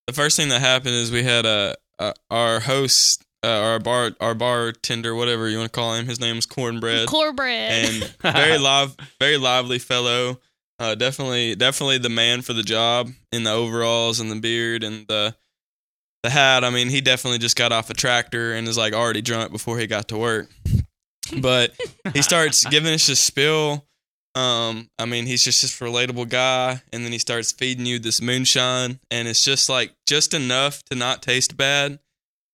[0.08, 4.12] the first thing that happened is we had a, a our host, uh, our bar
[4.20, 6.06] our bartender, whatever you want to call him.
[6.06, 7.72] His name's Cornbread, Cornbread.
[7.72, 10.40] and very live, very lively fellow.
[10.78, 15.06] Uh, definitely, definitely the man for the job in the overalls and the beard and
[15.08, 15.34] the
[16.22, 16.64] the hat.
[16.64, 19.78] I mean, he definitely just got off a tractor and is like already drunk before
[19.78, 20.48] he got to work.
[21.38, 21.74] But
[22.12, 23.86] he starts giving us a spill.
[24.34, 28.22] Um, I mean, he's just this relatable guy, and then he starts feeding you this
[28.22, 31.98] moonshine, and it's just like just enough to not taste bad,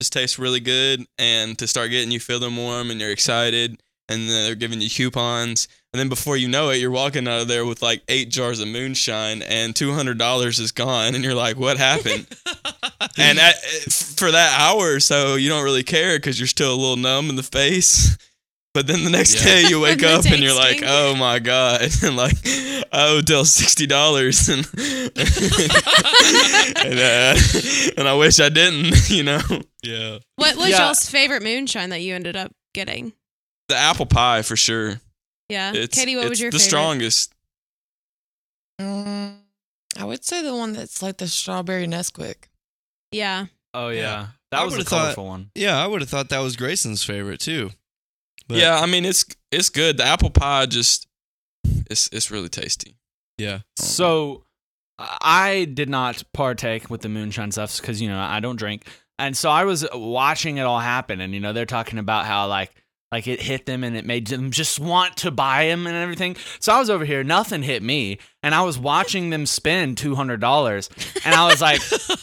[0.01, 4.29] just tastes really good, and to start getting you feeling warm and you're excited, and
[4.29, 7.49] then they're giving you coupons, And then before you know it, you're walking out of
[7.49, 11.35] there with like eight jars of moonshine and two hundred dollars is gone, and you're
[11.35, 12.27] like, "What happened?"
[13.17, 16.75] and at, eh, for that hour or so, you don't really care because you're still
[16.75, 18.17] a little numb in the face.
[18.77, 19.45] But then the next Yeah.
[19.45, 22.37] day, you wake up and you're like, "Oh my god!" and like,
[22.93, 25.17] I owe Dell sixty dollars, and and,
[27.01, 27.37] uh,
[27.97, 29.09] and I wish I didn't.
[29.11, 29.41] You know,
[29.83, 30.19] yeah.
[30.35, 30.85] What was Yeah.
[30.89, 33.15] y'all's favorite moonshine that you ended up getting?
[33.69, 35.01] the apple pie for sure.
[35.49, 36.59] Yeah, It's, Katie, what it's was your favorite?
[36.59, 36.69] the favorite?
[36.69, 37.33] strongest.
[38.81, 39.37] Mm,
[39.99, 42.49] I would say the one that's like the strawberry Nesquik.
[43.11, 44.01] Yeah, Oh Yeah.
[44.01, 45.51] yeah, that I was a would've thought- colorful one.
[45.55, 47.71] Yeah, I would have thought that was Grayson's favorite too.
[48.49, 49.97] But- yeah, I mean it's it's good.
[49.97, 51.07] The apple pie just
[51.91, 52.97] it's it's really tasty.
[53.39, 53.61] Yeah.
[53.77, 54.45] So
[54.99, 58.87] I did not partake with the moonshine stuff because you know I don't drink,
[59.19, 62.47] and so I was watching it all happen, and you know they're talking about how
[62.47, 62.73] like
[63.13, 66.37] like it hit them and it made them just want to buy them and everything.
[66.61, 70.15] So I was over here, nothing hit me, and I was watching them spend two
[70.15, 70.89] hundred dollars,
[71.25, 71.81] and I was like,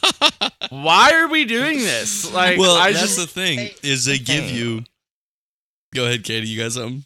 [0.70, 2.32] why are we doing this?
[2.34, 4.56] Like, well, I that's just the thing is they give thing.
[4.56, 4.84] you.
[5.94, 6.48] Go ahead, Katie.
[6.48, 7.04] You got something?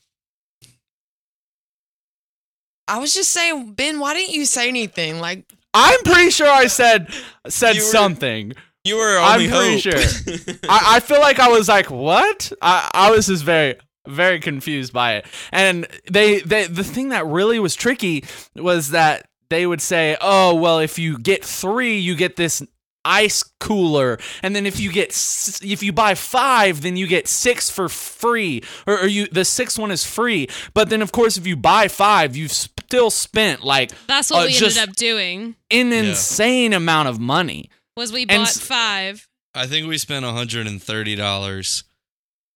[2.88, 5.20] I was just saying, Ben, why didn't you say anything?
[5.20, 7.10] Like, I'm pretty sure I said
[7.48, 8.54] said You were- something.
[8.86, 10.60] You were our I'm pretty hope.
[10.70, 12.54] I, I feel like I was like, what?
[12.62, 13.76] I, I was just very,
[14.08, 15.26] very confused by it.
[15.52, 18.24] And they, they, the thing that really was tricky
[18.56, 22.64] was that they would say, oh, well, if you get three, you get this
[23.08, 25.10] ice cooler and then if you get
[25.64, 29.80] if you buy five then you get six for free or, or you the sixth
[29.80, 33.92] one is free but then of course if you buy five you've still spent like
[34.08, 35.56] that's what Uh, we just- ended up doing.
[35.72, 36.00] an Yeah.
[36.10, 39.28] insane amount of money Was we bought s- five?
[39.56, 41.84] I think we spent $130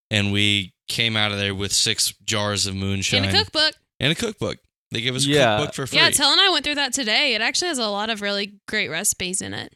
[0.09, 3.73] and we came out of there with six jars of moonshine In a cookbook.
[3.99, 4.57] and a cookbook.
[4.91, 5.57] They gave us a Yeah.
[5.57, 5.99] cookbook for free.
[5.99, 7.33] Yeah, Tell and I went through that today.
[7.33, 9.73] It actually has a lot of really great recipes in it.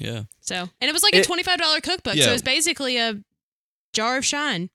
[0.00, 0.22] Yeah.
[0.40, 2.14] So, and it was like a twenty-five dollar cookbook.
[2.16, 2.26] Yeah.
[2.26, 3.20] So it's basically a
[3.92, 4.68] jar of shine,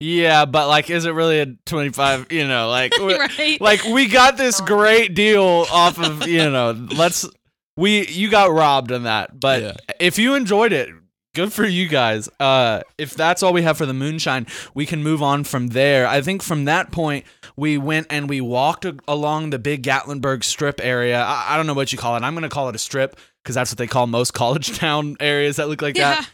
[0.00, 3.60] yeah but like is it really a 25 you know like right?
[3.60, 7.28] like we got this great deal off of you know let's
[7.76, 9.72] we you got robbed on that but Yeah.
[9.98, 10.88] if you enjoyed it
[11.34, 15.02] good for you guys uh if that's all we have for the moonshine we can
[15.02, 17.24] move on from there i think from that point
[17.58, 21.66] we went and we walked a- along the big gatlinburg strip area i, I don't
[21.66, 23.86] know what you call it i'm gonna call it a strip because that's what they
[23.86, 26.30] call most college town areas that look like yeah, that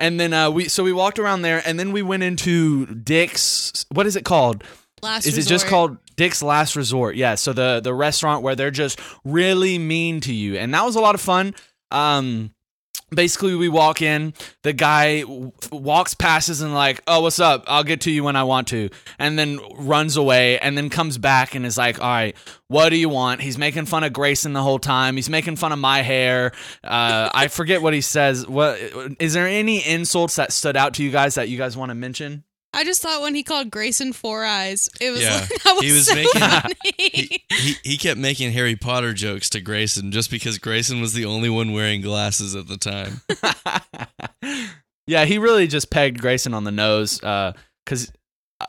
[0.00, 3.84] and then uh, we so we walked around there, and then we went into Dick's.
[3.90, 4.64] What is it called?
[5.02, 7.16] last is it just called Dick's Last Resort?
[7.16, 7.34] Yeah.
[7.34, 11.00] So the the restaurant where they're just really mean to you, and that was a
[11.00, 11.54] lot of fun.
[11.90, 12.52] Um,
[13.10, 17.64] basically, we walk in, the guy w- walks past us and like, "Oh, what's up?
[17.66, 21.18] I'll get to you when I want to," and then runs away, and then comes
[21.18, 22.36] back and is like, "All right,
[22.68, 25.16] what do you want?" He's making fun of Grayson the whole time.
[25.16, 26.52] He's making fun of my hair.
[26.82, 28.46] Uh, I forget what he says.
[28.46, 28.78] What
[29.18, 31.94] is there any insults that stood out to you guys that you guys want to
[31.94, 32.44] mention?
[32.72, 35.40] I just thought when he called Grayson Four Eyes, it was Yeah.
[35.40, 36.74] like, that was, He was so making- funny.
[36.98, 41.24] He, he he kept making Harry Potter jokes to Grayson just because Grayson was the
[41.24, 43.22] only one wearing glasses at the time.
[45.06, 47.18] yeah, he really just pegged Grayson on the nose.
[47.18, 48.12] Because,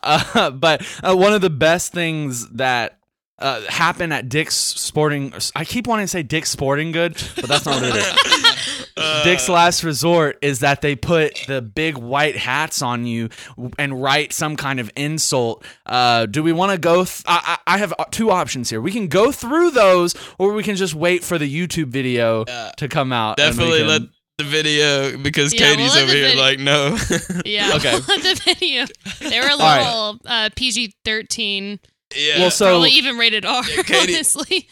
[0.03, 2.97] uh, but uh, one of the best things that
[3.39, 7.65] uh, happened at Dick's Sporting, I keep wanting to say Dick's Sporting Good, but that's
[7.65, 8.50] not what it is.
[9.11, 13.29] Uh, Dick's Last Resort is that they put the big white hats on you
[13.77, 15.63] and write some kind of insult.
[15.85, 17.03] Uh, do we want to go?
[17.05, 18.81] Th- I, I I have uh, two options here.
[18.81, 22.71] We can go through those, or we can just wait for the YouTube video Uh,
[22.77, 23.37] to come out.
[23.37, 24.01] Definitely can- let
[24.37, 26.97] the video because Yeah, we'll Katie's over here vid- like no.
[27.45, 27.99] yeah, Okay.
[27.99, 28.85] the video.
[29.29, 29.83] They were a right.
[29.85, 31.79] little uh, PG thirteen,
[32.15, 32.39] yeah.
[32.39, 33.63] Well, so probably even rated R.
[33.69, 34.67] Yeah, Katie- honestly.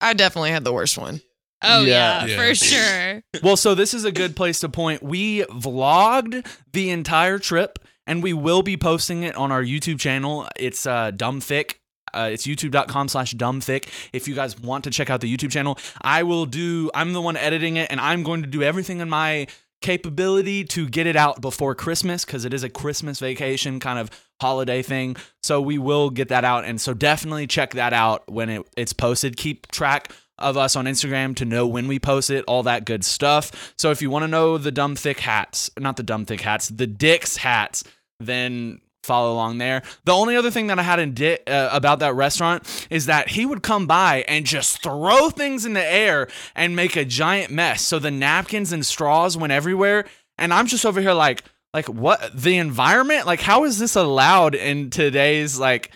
[0.00, 1.20] I definitely had the worst one.
[1.62, 2.24] Oh Yeah.
[2.24, 2.36] yeah, Yeah.
[2.36, 3.22] for sure.
[3.42, 5.02] Well, so this is a good place to point.
[5.02, 10.48] We vlogged the entire trip, and we will be posting it on our YouTube channel.
[10.56, 11.74] It's uh, dumbthick.
[12.14, 13.86] Uh, it's youtube.com slash dumbthick.
[14.12, 17.20] If you guys want to check out the YouTube channel, I will do, I'm the
[17.20, 19.46] one editing it, and I'm going to do everything in my
[19.82, 24.10] capability to get it out before Christmas because it is a Christmas vacation kind of
[24.40, 25.16] holiday thing.
[25.42, 26.64] So we will get that out.
[26.64, 29.36] And so definitely check that out when it, it's posted.
[29.36, 33.04] Keep track of us on Instagram to know when we post it, all that good
[33.04, 33.74] stuff.
[33.76, 36.68] So if you want to know the dumb thick hats, not the dumb thick hats,
[36.68, 37.84] the Dick's hats,
[38.20, 39.82] then follow along there.
[40.04, 43.28] The only other thing that I had in Di- uh, about that restaurant is that
[43.28, 47.50] he would come by and just throw things in the air and make a giant
[47.50, 47.82] mess.
[47.86, 50.04] So the napkins and straws went everywhere,
[50.36, 51.42] and I'm just over here like
[51.74, 55.90] like what the environment like how is this allowed in today's like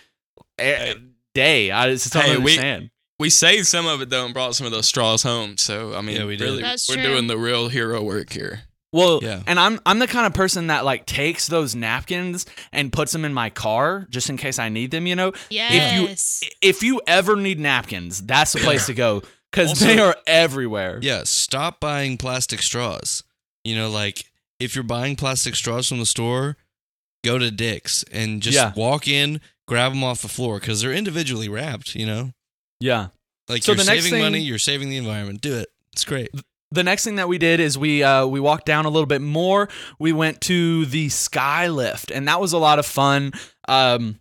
[0.57, 0.93] eh,
[1.35, 1.71] day.
[1.71, 2.89] I just don't Hey, we- understand.
[3.23, 5.55] We saved some of it though and brought some of those straws home.
[5.57, 7.03] So I mean, Yeah, we really, That's we're true.
[7.03, 8.63] doing the real hero work here.
[8.91, 9.41] Well, Yeah.
[9.47, 13.23] and I'm I'm the kind of person that like takes those napkins and puts them
[13.23, 15.07] in my car just in case I need them.
[15.07, 16.41] You know, Yes.
[16.43, 20.15] if you if you ever need napkins, that's the place to go because they are
[20.27, 20.99] everywhere.
[21.01, 23.23] Yeah, stop buying plastic straws.
[23.63, 24.25] You know, like
[24.59, 26.57] if you're buying plastic straws from the store,
[27.23, 28.73] go to Dick's and just Yeah.
[28.75, 31.95] walk in, grab them off the floor because they're individually wrapped.
[31.95, 32.33] You know,
[32.79, 33.07] yeah.
[33.49, 35.41] like So you're the next saving thing- money, you're saving the environment.
[35.41, 35.69] Do it.
[35.93, 36.29] It's great.
[36.71, 39.21] the next thing that we did is we uh, we walked down a little bit
[39.21, 39.69] more.
[39.99, 43.31] We went to the sky lift, and that was a lot of fun.
[43.67, 44.19] Um,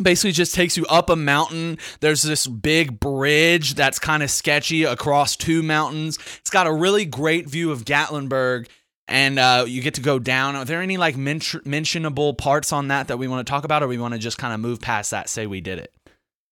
[0.00, 1.76] basically, just takes you up a mountain.
[2.00, 6.18] There's this big bridge that's kind of sketchy across two mountains.
[6.40, 8.68] It's got a really great view of Gatlinburg.
[9.08, 10.56] And uh, you get to go down.
[10.56, 13.82] Are there any like men- mentionable parts on that that we want to talk about,
[13.82, 15.28] or we want to just kind of move past that?
[15.28, 15.92] Say we did it.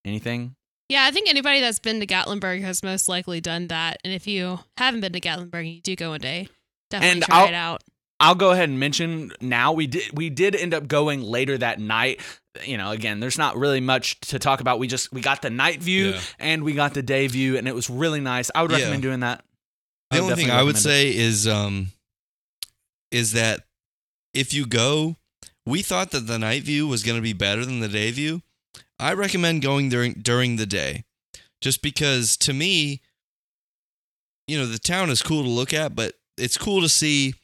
[0.05, 0.57] Anything?
[0.90, 3.98] Yeah, I think anybody that's been to Gatlinburg has most likely done that.
[4.05, 6.48] And if you haven't been to Gatlinburg and you do go one day,
[6.90, 7.85] definitely And try I'll- it out.
[8.22, 11.79] I'll go ahead and mention now we did we did end up going later that
[11.81, 12.20] night.
[12.64, 14.79] You know, again, there's not really much to talk about.
[14.79, 16.20] We just we got the night view Yeah.
[16.38, 18.50] and we got the day view, and it was really nice.
[18.55, 18.76] I would Yeah.
[18.79, 19.42] recommend doing that.
[20.11, 20.81] The I only thing I would it.
[20.81, 21.92] say is um
[23.11, 23.64] is that
[24.35, 25.16] if you go,
[25.64, 28.42] we thought that the night view was going to be better than the day view.
[29.00, 31.04] I recommend going during during the day.
[31.60, 33.00] Just because to me
[34.50, 37.34] you know, the town is cool to look at, but it's cool to see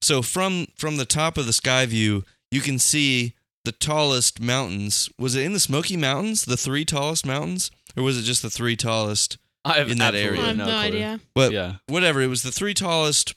[0.00, 5.08] so from from the top of the sky view, you can see the tallest mountains.
[5.18, 8.50] Was it in the Smoky Mountains, the three tallest mountains, or was it just the
[8.50, 9.38] three tallest?
[9.64, 10.42] I have in that area.
[10.42, 11.20] I have no, no, idea.
[11.34, 12.20] But Yeah, whatever.
[12.20, 13.34] It was the three tallest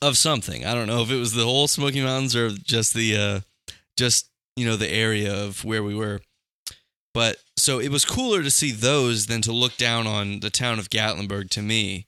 [0.00, 0.64] of something.
[0.64, 3.40] I don't know if it was the whole Smoky Mountains or just the uh
[3.96, 6.20] just you know the area of where we were.
[7.18, 10.78] But so it was cooler to see those than to look down on the town
[10.78, 12.06] of Gatlinburg to me.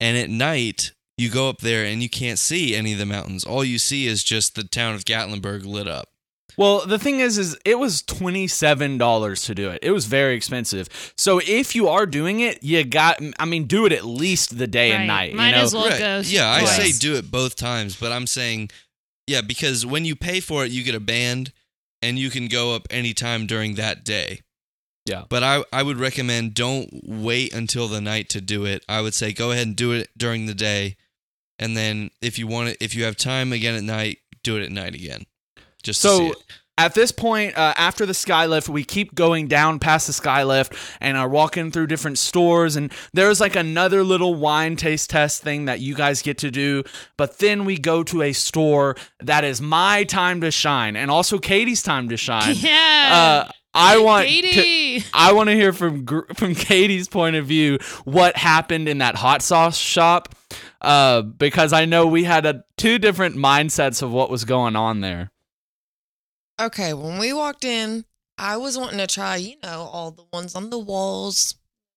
[0.00, 3.44] And at night, you go up there and you can't see any of the mountains.
[3.44, 6.08] All you see is just the town of Gatlinburg lit up.
[6.56, 9.80] Well, the thing is, is it was twenty seven dollars to do it.
[9.82, 11.12] It was very expensive.
[11.18, 13.20] So if you are doing it, you got.
[13.38, 15.34] I mean, do it at least the day and night.
[15.34, 15.62] Might you know?
[15.64, 15.98] as well Right.
[15.98, 16.22] go.
[16.24, 18.70] Yeah, I say do it both times, but I'm saying,
[19.26, 21.52] yeah, because when you pay for it, you get a band,
[22.02, 24.40] and you can go up anytime during that day.
[25.06, 25.24] Yeah.
[25.28, 28.84] But I I would recommend don't wait until the night to do it.
[28.88, 30.96] I would say go ahead and do it during the day,
[31.58, 34.62] and then if you want it, if you have time again at night, do it
[34.62, 35.24] at night again.
[35.82, 36.36] Just to see So it.
[36.78, 41.18] At this point, uh, after the skylift, we keep going down past the skylift and
[41.18, 42.76] are walking through different stores.
[42.76, 46.82] And there's like another little wine taste test thing that you guys get to do.
[47.18, 51.38] But then we go to a store that is my time to shine and also
[51.38, 52.56] Katie's time to shine.
[52.62, 53.46] Yeah.
[53.48, 55.04] Uh, I want to, Katie.
[55.14, 59.42] I want to hear from from Katie's point of view what happened in that hot
[59.42, 60.34] sauce shop,
[60.82, 65.00] uh, because I know we had a, two different mindsets of what was going on
[65.00, 65.31] there.
[66.62, 68.04] Okay, when we walked in,
[68.38, 71.56] I was wanting to try, you know, all the ones on the walls,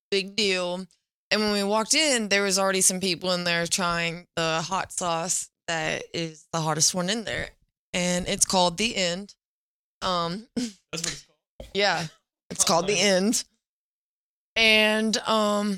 [0.10, 0.88] big deal.
[1.30, 4.92] And when we walked in, there was already some people in there trying the hot
[4.92, 7.50] sauce that is the hottest one in there,
[7.94, 9.36] and it's called the End.
[10.02, 11.70] Um, That's what it's called.
[11.76, 12.08] yeah,
[12.50, 13.44] it's called the End.
[14.56, 15.78] And um,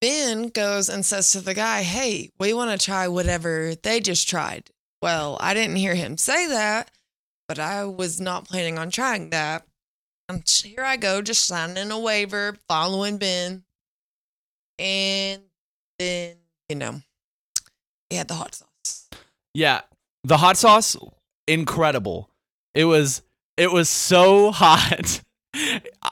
[0.00, 4.28] Ben goes and says to the guy, "Hey, we want to try whatever they just
[4.28, 4.70] tried."
[5.02, 6.90] Well, I didn't hear him say that
[7.48, 9.66] but I was not planning on trying that.
[10.28, 13.64] And here I go, just signing a waiver, following Ben.
[14.78, 15.42] And
[15.98, 16.36] then,
[16.68, 17.00] you know,
[18.10, 19.08] he had the hot sauce.
[19.54, 19.80] Yeah,
[20.22, 20.96] the hot sauce,
[21.46, 22.30] incredible.
[22.74, 23.22] It was
[23.56, 25.22] it was so hot.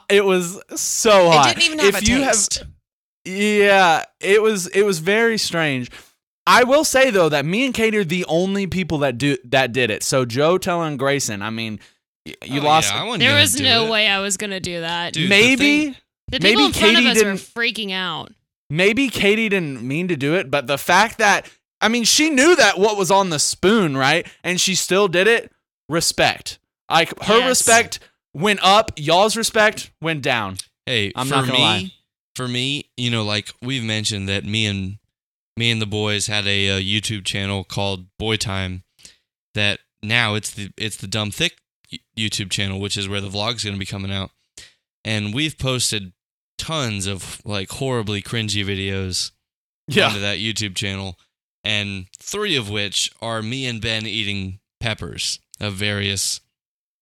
[0.09, 1.51] It was so hot.
[1.51, 2.59] It didn't even have if a you taste.
[2.59, 2.67] Have,
[3.23, 5.91] yeah, it was it was very strange.
[6.47, 9.73] I will say though that me and Kate are the only people that do that
[9.73, 10.01] did it.
[10.01, 11.41] So Joe, telling Grayson.
[11.41, 11.79] I mean,
[12.45, 12.91] you Oh, lost.
[12.93, 13.89] yeah, There was no it.
[13.91, 15.13] way I was gonna do that.
[15.13, 15.95] Dude, the maybe thing-
[16.29, 18.33] the maybe people in front Katie of us were didn't- freaking out.
[18.69, 21.45] maybe Katie didn't mean to do it, but the fact that
[21.79, 24.25] I mean, she knew that what was on the spoon, right?
[24.43, 25.51] And she still did it.
[25.89, 26.57] Respect.
[26.89, 27.47] Like her Yes.
[27.49, 27.99] respect
[28.33, 30.57] went up, y'all's respect went down.
[30.85, 31.91] Hey, I'm for not gonna me, lie.
[32.35, 34.97] for me, you know, like we've mentioned that me and
[35.57, 38.83] me and the boys had a, uh YouTube channel called Boy Time.
[39.53, 41.57] That now it's the it's the Dumb Thick
[42.17, 44.31] YouTube channel, which is where the vlog's going to be coming out.
[45.03, 46.13] And we've posted
[46.57, 49.31] tons of like horribly cringy videos
[50.05, 51.17] onto that YouTube channel,
[51.63, 56.41] and three of which are me and Ben eating peppers of various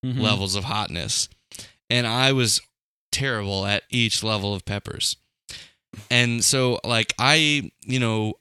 [0.05, 0.19] Mhm.
[0.21, 1.27] levels of hotness.
[1.89, 2.61] and I was
[3.11, 5.17] terrible at each level of peppers.
[6.09, 8.33] And so like I, you know,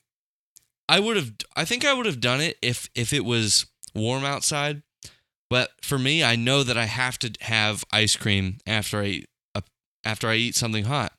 [0.89, 4.25] I would have I think I would have done it if if it was warm
[4.25, 4.83] outside.
[5.51, 9.29] But for me, I know that I have to have ice cream after I eat
[9.55, 9.61] uh,
[10.05, 11.13] after I eat something hot.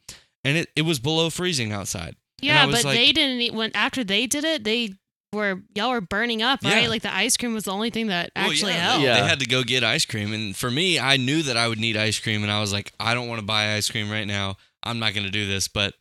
[0.44, 2.16] And it, it was below freezing outside.
[2.42, 4.94] Yeah, but like- they didn't eat when after they did it, they
[5.32, 6.84] were y'all were burning up, right?
[6.84, 6.90] Yeah.
[6.90, 9.04] Like the ice cream was the only thing that Well, actually yeah, helped.
[9.04, 9.22] Yeah.
[9.22, 10.34] They had to go get ice cream.
[10.34, 12.44] And for me, I knew that I would need ice cream.
[12.44, 14.58] And I was like, I don't want to buy ice cream right now.
[14.84, 15.68] I'm not going to do this.
[15.68, 15.94] But,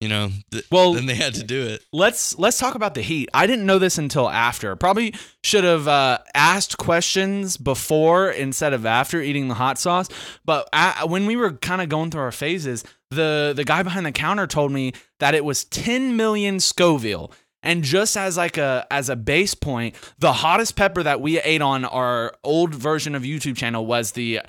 [0.00, 1.84] you know, th- Well, then they had to do it.
[1.92, 3.28] let's let's talk about the heat.
[3.34, 4.74] I didn't know this until after.
[4.76, 10.08] Probably should have uh, asked questions before instead of after eating the hot sauce.
[10.44, 14.06] But a when we were kind of going through our phases, the the guy behind
[14.06, 17.32] the counter told me that it was 10 million Scoville.
[17.62, 21.60] And just as like a as a base point, the hottest pepper that we ate
[21.60, 24.40] on our old version of YouTube channel was the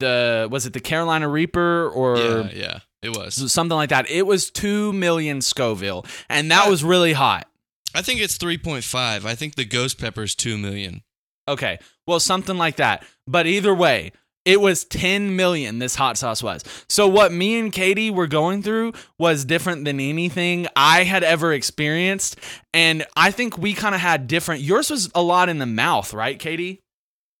[0.00, 3.52] the was it the Carolina Reaper or yeah, yeah, it was.
[3.52, 4.08] something like that.
[4.10, 7.48] It was 2 million Scoville and that was really hot.
[7.94, 9.24] I think it's 3.5.
[9.24, 11.02] I think the ghost pepper is 2 million.
[11.46, 11.78] Okay.
[12.06, 13.04] Well, something like that.
[13.26, 14.12] But either way,
[14.44, 16.64] it was 10 million this hot sauce was.
[16.88, 21.52] So what me and Katie were going through was different than anything I had ever
[21.52, 22.36] experienced
[22.72, 26.12] and I think we kind of had different yours was a lot in the mouth,
[26.12, 26.82] right, Katie?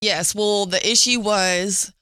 [0.00, 0.34] Yes.
[0.34, 1.92] Well, the issue was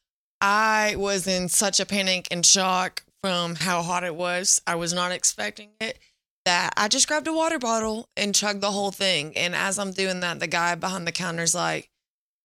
[0.41, 4.61] I was in such a panic and shock from how hot it was.
[4.67, 5.99] I was not expecting it.
[6.45, 9.37] That I just grabbed a water bottle and chugged the whole thing.
[9.37, 11.89] And as I'm doing that, the guy behind the counter's like,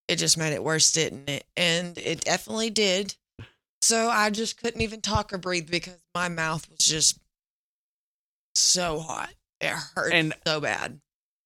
[0.08, 1.46] it just made it worse, didn't it?
[1.58, 3.16] And it definitely did.
[3.82, 7.20] So I just couldn't even talk or breathe because my mouth was just
[8.54, 9.30] so hot.
[9.62, 11.00] It hurt And- so bad.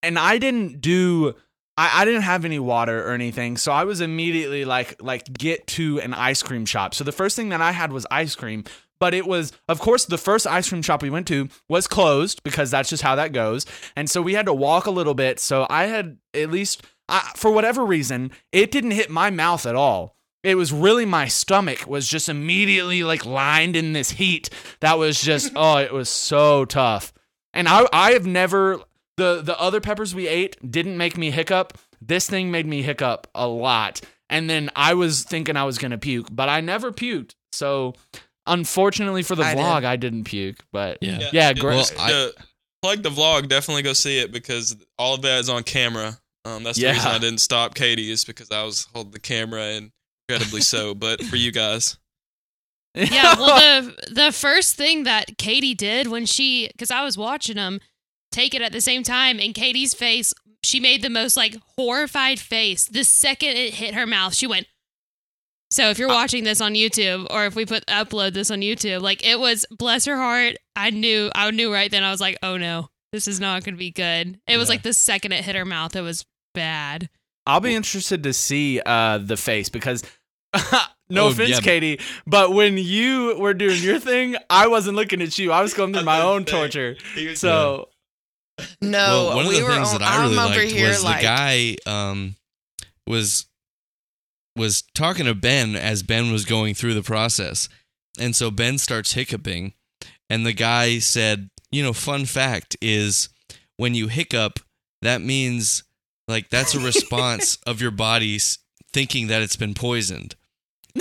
[0.04, 1.36] and I didn't do
[1.78, 5.68] I, I didn't have any water or anything, so I was immediately like like get
[5.68, 6.94] to an ice cream shop.
[6.94, 8.66] So the first thing that I had was ice cream,
[9.02, 12.44] but it was of course the first ice cream shop we went to was closed
[12.44, 13.66] because that's just how that goes.
[13.96, 15.40] And so we had to walk a little bit.
[15.40, 19.76] So I had at least I, for whatever reason, it didn't hit my mouth at
[19.76, 20.16] all.
[20.44, 25.20] It was really my stomach was just immediately like lined in this heat that was
[25.20, 27.12] just oh, it was so tough.
[27.54, 28.82] And I I have never
[29.18, 31.76] the the other peppers we ate didn't make me hiccup.
[32.00, 34.00] This thing made me hiccup a lot.
[34.30, 37.34] And then I was thinking I was gonna puke, but I never puked.
[37.52, 37.96] So
[38.48, 39.64] unfortunately for the I did.
[39.64, 40.64] vlog, I didn't puke.
[40.72, 41.30] But Yeah.
[41.32, 41.76] Yeah, d- great.
[41.76, 42.32] Well, d- I-
[42.82, 43.48] plug the vlog.
[43.48, 46.18] Definitely go see it because all of that is on camera.
[46.46, 46.94] Um, that's the Yeah.
[46.94, 49.92] reason I didn't stop Katie is because I was holding the camera and
[50.28, 50.96] incredibly so.
[50.96, 51.98] But for you guys,
[52.96, 57.56] yeah, well the the first thing that Katie did when she cuz I was watching
[57.56, 57.80] them
[58.32, 62.40] take it at the same time and Katie's face she made the most like horrified
[62.40, 62.86] face.
[62.86, 64.68] The second it hit her mouth, she went
[65.72, 69.02] so if you're watching this on YouTube or if we put upload this on YouTube,
[69.02, 72.38] like it was bless her heart, I knew I knew right then I was like,
[72.44, 74.74] "Oh no, this is not going to be good." It was Yeah.
[74.74, 77.10] like the second it hit her mouth, it was bad.
[77.48, 80.04] I'll be interested to see uh the face because
[81.10, 81.60] no Oh, offense, yeah.
[81.60, 85.52] Katie, but when you were doing your thing, I wasn't looking at you.
[85.52, 86.96] I was going through my own gonna torture.
[87.36, 87.90] So
[88.82, 91.04] No, well, one of we the were things on, that I really I'm liked was
[91.04, 92.36] like the guy um,
[93.08, 93.46] was
[94.56, 97.70] was talking to Ben as Ben was going through the process,
[98.20, 99.74] and so Ben starts hiccuping,
[100.30, 103.30] and the guy said, "You know, fun fact is
[103.78, 104.60] when you hiccup,
[105.02, 105.84] that means
[106.28, 108.58] like that's a response of your body s-
[108.94, 110.36] thinking that it's been poisoned,"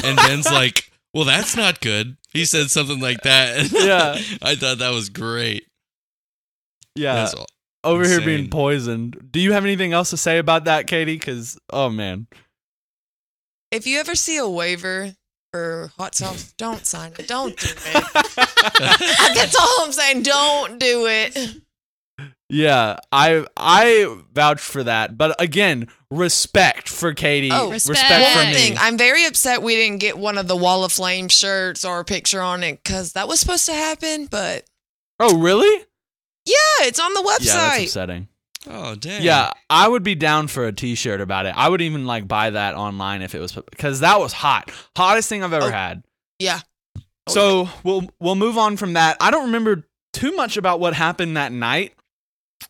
[0.05, 3.73] and Ben's like, "Well, that's not good." He said something like that.
[3.73, 4.17] Yeah.
[4.41, 5.67] I thought that was great.
[6.95, 7.47] yeah, That's all.
[7.83, 9.29] over here being poisoned.
[9.33, 11.17] Do you have anything else to say about that, Katie?
[11.17, 12.29] Because oh man,
[13.71, 15.15] if you ever see a waiver
[15.53, 17.27] for hot sauce, don't sign it.
[17.29, 18.05] Don't do it.
[19.35, 20.23] That's all I'm saying.
[20.23, 21.37] Don't do it.
[22.49, 25.17] yeah, I I vouch for that.
[25.17, 27.51] But again, respect for Katie.
[27.53, 28.33] Oh, respect, Respect.
[28.33, 28.55] for One me.
[28.55, 32.01] thing, I'm very upset we didn't get one of the Wall of Flame shirts or
[32.01, 34.27] a picture on it because that was supposed to happen.
[34.27, 34.65] But
[35.19, 35.85] oh really?
[36.47, 37.47] yeah, it's on the website.
[37.47, 37.83] Yeah, that's website.
[37.85, 38.29] upsetting.
[38.69, 39.23] Oh dang.
[39.23, 41.55] Yeah, I would be down for a T-shirt about it.
[41.57, 45.29] I would even like buy that online if it was because that was hot, hottest
[45.29, 45.71] thing I've ever Oh.
[45.71, 46.05] had.
[46.39, 46.61] yeah.
[47.29, 49.17] So we'll we'll move on from that.
[49.21, 51.95] I don't remember too much about what happened that night.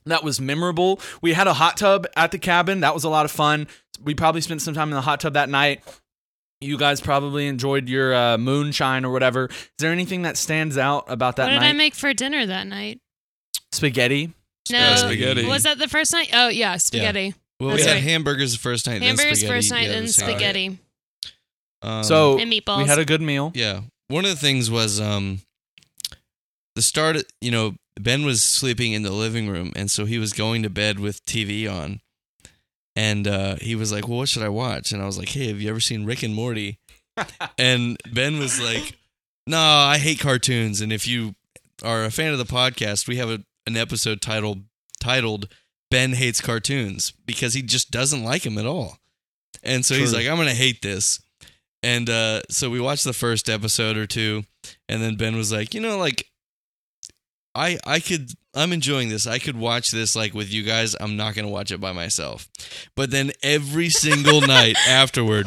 [0.06, 1.00] That was memorable.
[1.22, 2.80] We had a hot tub at the cabin.
[2.80, 3.66] That was a lot of fun.
[4.02, 5.82] We probably spent some time in the hot tub that night.
[6.60, 9.46] You guys probably enjoyed your uh, moonshine or whatever.
[9.46, 11.70] Is there anything that stands out about that what did night?
[11.70, 13.00] I make for dinner that night?
[13.72, 14.32] Spaghetti.
[14.70, 15.46] No, spaghetti.
[15.46, 16.30] Was that the first night?
[16.32, 17.34] Oh yeah, spaghetti.
[17.58, 18.02] Well, That's we had right.
[18.02, 19.02] hamburgers the first night.
[19.02, 20.78] Hamburgers then spaghetti first night, the other then spaghetti.
[21.82, 22.78] Um, so and meatballs.
[22.78, 23.52] we had a good meal.
[23.54, 25.40] yeah, one of the things was um,
[26.74, 27.16] the start.
[27.40, 30.70] You know, Ben was sleeping in the living room, and so he was going to
[30.70, 32.00] bed with TV on,
[32.96, 35.48] and uh, he was like, "Well, what should I watch?" And I was like, "Hey,
[35.48, 36.78] have you ever seen Rick and Morty?"
[37.58, 38.96] and Ben was like,
[39.46, 41.34] "No, I hate cartoons." And if you
[41.82, 44.64] are a fan of the podcast, we have a, an episode titled
[45.00, 45.48] titled
[45.90, 48.98] "Ben hates cartoons" because he just doesn't like them at all.
[49.62, 51.20] And so he's like, "I'm gonna hate this."
[51.82, 54.44] And uh, so we watched the first episode or two,
[54.88, 56.26] and then Ben was like, "You know, like."
[57.52, 59.26] I I could I'm enjoying this.
[59.26, 60.96] I could watch this like with you guys.
[61.00, 62.48] I'm not going to watch it by myself.
[62.96, 65.46] But then every single night afterward,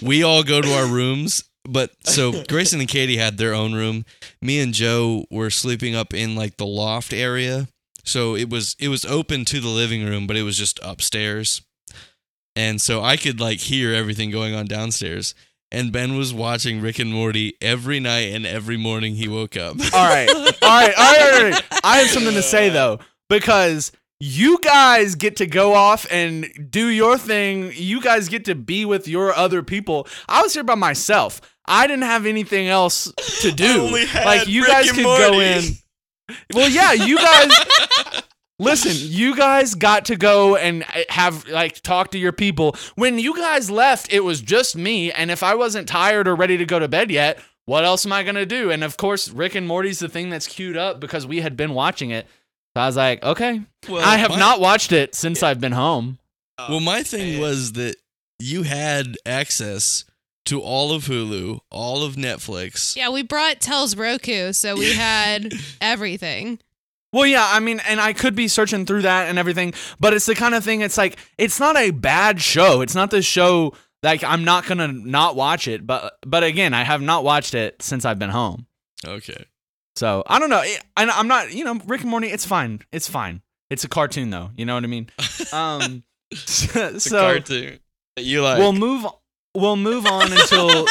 [0.00, 1.44] we all go to our rooms.
[1.64, 4.04] But so Grayson and Katie had their own room.
[4.40, 7.68] Me and Joe were sleeping up in like the loft area.
[8.04, 11.62] So it was it was open to the living room, but it was just upstairs.
[12.56, 15.34] And so I could like hear everything going on downstairs.
[15.70, 19.76] And Ben was watching Rick and Morty every night and every morning he woke up.
[19.94, 20.28] All right.
[20.28, 20.54] All right.
[20.62, 20.94] All right.
[20.98, 21.64] All right.
[21.82, 22.98] I have something to say though,
[23.30, 27.72] because you guys get to go off and do your thing.
[27.74, 30.06] You guys get to be with your other people.
[30.28, 31.40] I was here by myself.
[31.66, 33.82] I didn't have anything else to do.
[33.82, 35.62] only had like you Rick guys and could go in.
[36.54, 37.50] Well, yeah, you guys
[38.58, 42.76] Listen, you guys got to go and uh, have like talk to your people.
[42.94, 46.56] When you guys left, it was just me, and if I wasn't tired or ready
[46.58, 48.70] to go to bed yet, what else am I gonna do?
[48.70, 51.74] And of course, Rick and Morty's the thing that's queued up because we had been
[51.74, 52.26] watching it.
[52.76, 55.72] So I was like, okay, Well, I have my- not watched it since I've been
[55.72, 56.18] home.
[56.68, 57.96] Well, my thing was that
[58.38, 60.04] you had access
[60.46, 62.96] to all of Hulu, all of Netflix.
[62.96, 66.58] Yeah, we brought Tells Roku, so we had everything.
[67.12, 70.26] Well, yeah, I mean, and I could be searching through that and everything, but it's
[70.26, 70.80] the kind of thing.
[70.80, 72.80] It's like it's not a bad show.
[72.80, 75.86] It's not the show like I'm not gonna not watch it.
[75.86, 78.66] But but again, I have not watched it since I've been home.
[79.06, 79.44] Okay.
[79.94, 80.62] So I don't know.
[80.62, 81.52] I, I'm not.
[81.52, 82.28] You know, Rick and Morty.
[82.28, 82.80] It's fine.
[82.92, 83.42] It's fine.
[83.70, 84.50] It's a cartoon though.
[84.56, 85.08] You know what I mean?
[85.52, 86.02] Um.
[86.30, 87.78] It's a so cartoon
[88.16, 88.58] that you like.
[88.58, 89.06] we'll move.
[89.54, 90.86] We'll move on until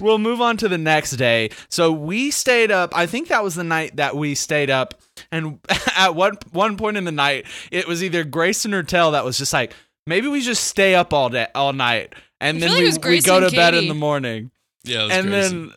[0.00, 1.50] we'll move on to the next day.
[1.68, 2.94] So we stayed up.
[2.96, 4.94] I think that was the night that we stayed up.
[5.32, 5.58] And
[5.96, 9.38] at one one point in the night, it was either Grayson or Tell that was
[9.38, 9.72] just like,
[10.06, 13.10] maybe we just stay up all day, all night, and I then feel like we,
[13.10, 14.50] we go to and bed in the morning.
[14.84, 15.66] Yeah, it was And Grayson.
[15.68, 15.74] then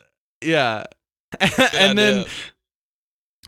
[0.50, 0.84] yeah,
[1.74, 2.30] and then idea.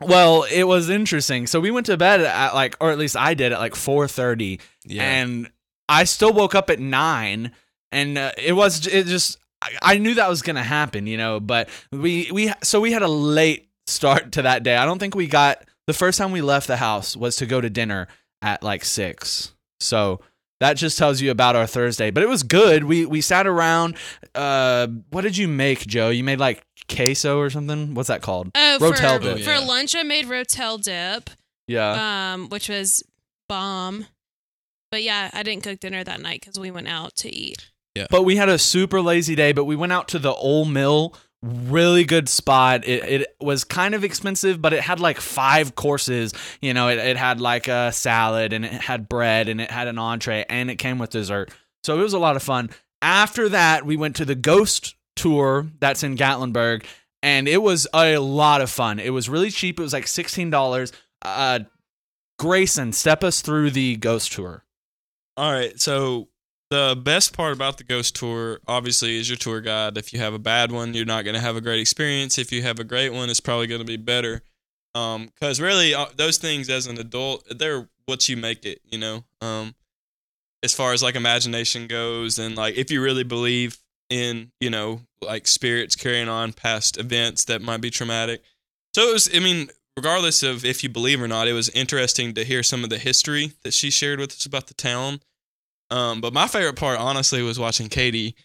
[0.01, 1.47] well, it was interesting.
[1.47, 4.07] So we went to bed at like, or at least I did at like four
[4.07, 5.03] thirty, yeah.
[5.03, 5.49] and
[5.89, 7.51] I still woke up at nine,
[7.91, 11.39] and uh, it was it just I, I knew that was gonna happen, you know.
[11.39, 14.77] But we we so we had a late start to that day.
[14.77, 17.59] I don't think we got the first time we left the house was to go
[17.59, 18.07] to dinner
[18.41, 19.53] at like six.
[19.81, 20.21] So
[20.59, 22.11] that just tells you about our Thursday.
[22.11, 22.83] But it was good.
[22.83, 23.95] We we sat around.
[24.35, 26.09] Uh, what did you make, Joe?
[26.09, 26.61] You made like
[26.93, 27.93] queso or something.
[27.95, 28.51] What's that called?
[28.55, 29.39] Oh, Rotel for, dip.
[29.43, 29.59] for Yeah.
[29.59, 31.29] lunch, I made Rotel dip,
[31.67, 32.33] Yeah.
[32.33, 33.03] um, which was
[33.47, 34.05] bomb.
[34.91, 37.69] But yeah, I didn't cook dinner that night because we went out to eat.
[37.95, 38.07] Yeah.
[38.09, 41.15] But we had a super lazy day, but we went out to the Old Mill.
[41.41, 42.87] Really good spot.
[42.87, 46.33] It, it was kind of expensive, but it had like five courses.
[46.61, 49.87] You know, it, it had like a salad and it had bread and it had
[49.87, 51.51] an entree and it came with dessert.
[51.83, 52.69] So it was a lot of fun.
[53.01, 56.83] After that, we went to the Ghost Tour that's in Gatlinburg
[57.21, 58.99] and it was a lot of fun.
[58.99, 59.79] It was really cheap.
[59.79, 60.93] It was like $16.
[61.21, 61.59] Uh,
[62.37, 64.63] Grayson, step us through the Ghost Tour.
[65.39, 65.79] All right.
[65.79, 66.27] So
[66.69, 69.97] the best part about the ghost tour, obviously, is your tour guide.
[69.97, 72.37] If you have a bad one, you're not going to have a great experience.
[72.37, 74.41] If you have a great one, it's probably going to be better.
[74.95, 78.81] Um, because really, uh, those things as an adult, they're what you make it.
[78.83, 79.23] You know.
[79.39, 79.75] Um,
[80.61, 83.77] as far as like imagination goes, and like if you really believe
[84.09, 88.43] in, you know, like spirits carrying on past events that might be traumatic.
[88.93, 89.29] So it was.
[89.33, 92.83] I mean, regardless of if you believe or not, it was interesting to hear some
[92.83, 95.21] of the history that she shared with us about the town.
[95.91, 98.35] Um, but my favorite part, honestly, was watching Katie.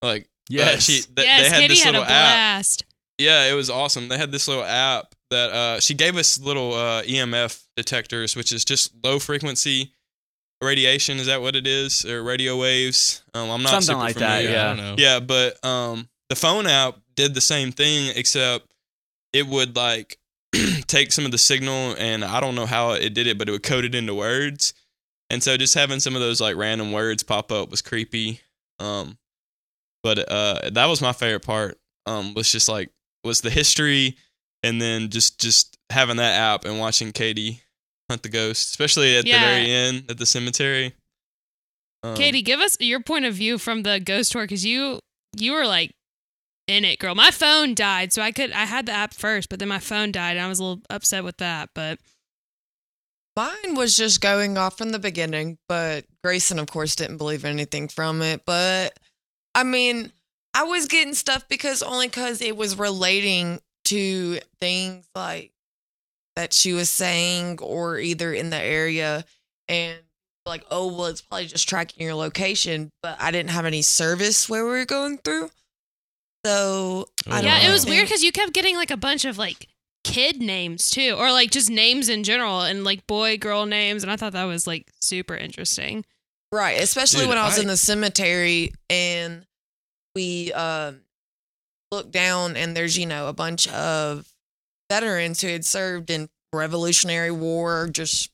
[0.00, 0.28] Like,
[0.58, 2.34] uh, she th- yes, they had Katie this had a little app.
[2.56, 2.84] blast.
[3.18, 4.08] Yeah, it was awesome.
[4.08, 8.52] They had this little app that uh, she gave us little uh, EMF detectors, which
[8.52, 9.92] is just low frequency
[10.60, 11.18] radiation.
[11.18, 13.22] Is that what it is, or radio waves?
[13.34, 14.48] Um, I'm not Something super like that, familiar.
[14.48, 14.68] I yeah.
[14.68, 14.94] don't know.
[14.98, 18.72] Yeah, but um, the phone app did the same thing, except
[19.32, 20.18] it would like
[20.86, 23.52] take some of the signal, and I don't know how it did it, but it
[23.52, 24.74] would code it into words.
[25.32, 28.40] And so just having some of those like random words pop up was creepy.
[28.78, 29.18] Um,
[30.04, 31.78] but uh, that was my favorite part.
[32.06, 32.90] Um, was just like
[33.24, 34.16] was the history,
[34.62, 37.62] and then just just having that app and watching Katie
[38.10, 39.38] hunt the ghost, especially at Yeah.
[39.40, 40.94] the very end at the cemetery.
[42.02, 44.98] Um, Katie, give us your point of view from the ghost tour because you
[45.36, 45.92] you were like
[46.68, 47.14] in it, girl.
[47.14, 50.12] My phone died, so I could I had the app first, but then my phone
[50.12, 51.70] died, and I was a little upset with that.
[51.74, 52.00] But
[53.36, 57.88] Mine was just going off from the beginning, but Grayson, of course, didn't believe anything
[57.88, 58.42] from it.
[58.44, 58.98] But
[59.54, 60.12] I mean,
[60.54, 65.52] I was getting stuff because only because it was relating to things like
[66.36, 69.24] that she was saying or either in the area
[69.68, 69.98] and
[70.44, 72.90] like, oh, well, it's probably just tracking your location.
[73.02, 75.50] But I didn't have any service where we were going through.
[76.44, 79.38] So I Oh, yeah, it was weird because you kept getting like a bunch of
[79.38, 79.68] like
[80.04, 84.10] kid names too, or like just names in general, and like boy girl names, and
[84.12, 86.04] I thought that was like super interesting.
[86.52, 89.46] Right, especially Dude, when I was I- in the cemetery and
[90.14, 91.00] we um
[91.90, 94.26] looked down and there's, you know, a bunch of
[94.90, 98.30] veterans who had served in Revolutionary War, just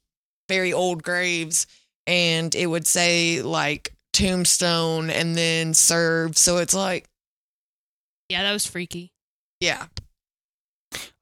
[0.49, 1.67] very old graves,
[2.07, 6.37] and it would say like tombstone and then served.
[6.39, 7.09] So it's like,
[8.29, 9.13] Yeah, that was freaky.
[9.61, 9.87] yeah.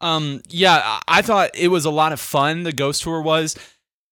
[0.01, 2.62] Um, yeah, I I thought it was a lot of fun.
[2.62, 3.57] The ghost tour was.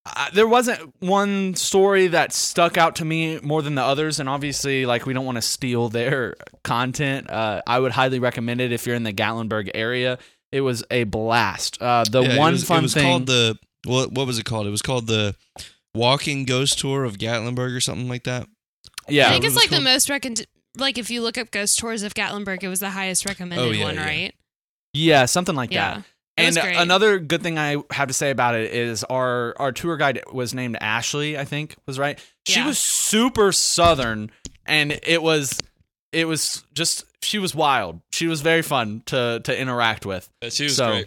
[0.07, 4.29] Uh, there wasn't one story that stuck out to me more than the others, and
[4.29, 7.31] obviously, like we don't want to steal their content.
[7.31, 10.19] Uh, I would highly recommend it if you're in the Gatlinburg area.
[10.53, 11.81] It was a blast.
[11.81, 13.03] Uh, the Yeah, it one was, fun it was thing.
[13.05, 14.13] called the what?
[14.13, 14.67] What was it called?
[14.67, 15.37] It was called the
[15.95, 18.47] Walking Ghost Tour of Gatlinburg or something like that.
[19.09, 20.49] yeah, I think it's was like the most recommended.
[20.77, 23.71] Like if you look up ghost tours of Gatlinburg, it was the highest recommended Oh,
[23.71, 24.05] yeah, one, yeah.
[24.05, 24.35] right?
[24.95, 25.97] Yeah, something like Yeah.
[25.97, 26.05] that.
[26.37, 29.97] It And another good thing I have to say about it is our our tour
[29.97, 31.39] guide was named Ashley.
[31.39, 32.19] I think was right.
[32.47, 32.67] She Yeah.
[32.67, 34.31] was super southern,
[34.67, 35.61] and it was
[36.13, 38.01] it was just she was wild.
[38.13, 40.29] She was very fun to to interact with.
[40.43, 41.07] yeah, she was So, great.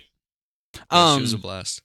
[0.76, 1.82] Yeah, Um, she was a blast.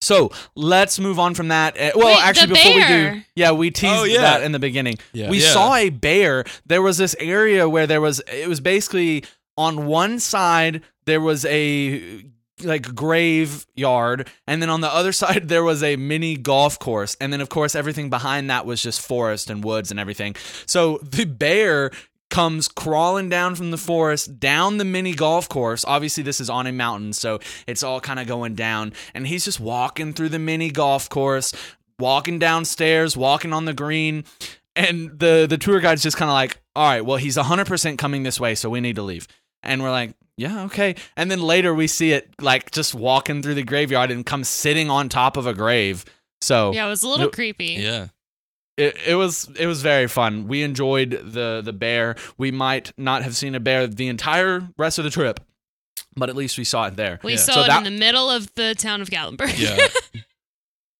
[0.00, 1.76] so let's move on from that.
[1.78, 4.20] Uh, Well, Wait, actually, the before we do, yeah, we teased Oh, yeah.
[4.20, 4.98] that in the beginning.
[5.12, 5.30] Yeah.
[5.30, 5.52] We Yeah.
[5.52, 6.44] saw a bear.
[6.66, 9.24] There was this area where there was it was basically
[9.56, 12.24] on one side there was a
[12.62, 17.32] like graveyard and then on the other side there was a mini golf course and
[17.32, 20.34] then of course everything behind that was just forest and woods and everything.
[20.66, 21.90] So the bear
[22.34, 25.84] comes crawling down from the forest down the mini golf course.
[25.84, 27.38] Obviously, this is on a mountain, so
[27.68, 28.92] it's all kind of going down.
[29.14, 31.52] And he's just walking through the mini golf course,
[31.98, 34.24] walking downstairs, walking on the green.
[34.74, 38.24] And the, the tour guide's just kind of like, all right, well, he's 100% coming
[38.24, 39.28] this way, so we need to leave.
[39.64, 40.96] And we're like, yeah, okay.
[41.16, 44.90] And then later we see it like just walking through the graveyard and come sitting
[44.90, 46.04] on top of a grave.
[46.40, 47.76] So Yeah, it was a little No- creepy.
[47.80, 48.08] Yeah.
[48.76, 50.48] it, it was it was very fun.
[50.48, 52.16] We enjoyed the the bear.
[52.36, 55.38] We might not have seen a bear the entire rest of the trip,
[56.16, 57.20] but at least we saw it there.
[57.22, 57.38] We Yeah.
[57.38, 59.58] saw So it that- in the middle of the town of Gatlinburg.
[59.58, 59.86] Yeah.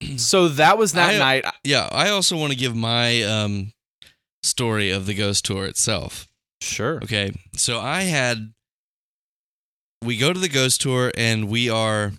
[0.16, 1.44] So that was that I- night.
[1.64, 1.88] yeah.
[1.90, 3.72] I also want to give my um
[4.42, 6.28] story of the ghost tour itself.
[6.64, 6.96] Sure.
[7.02, 7.32] Okay.
[7.56, 8.52] So I had
[10.02, 12.12] we go to the ghost tour and we are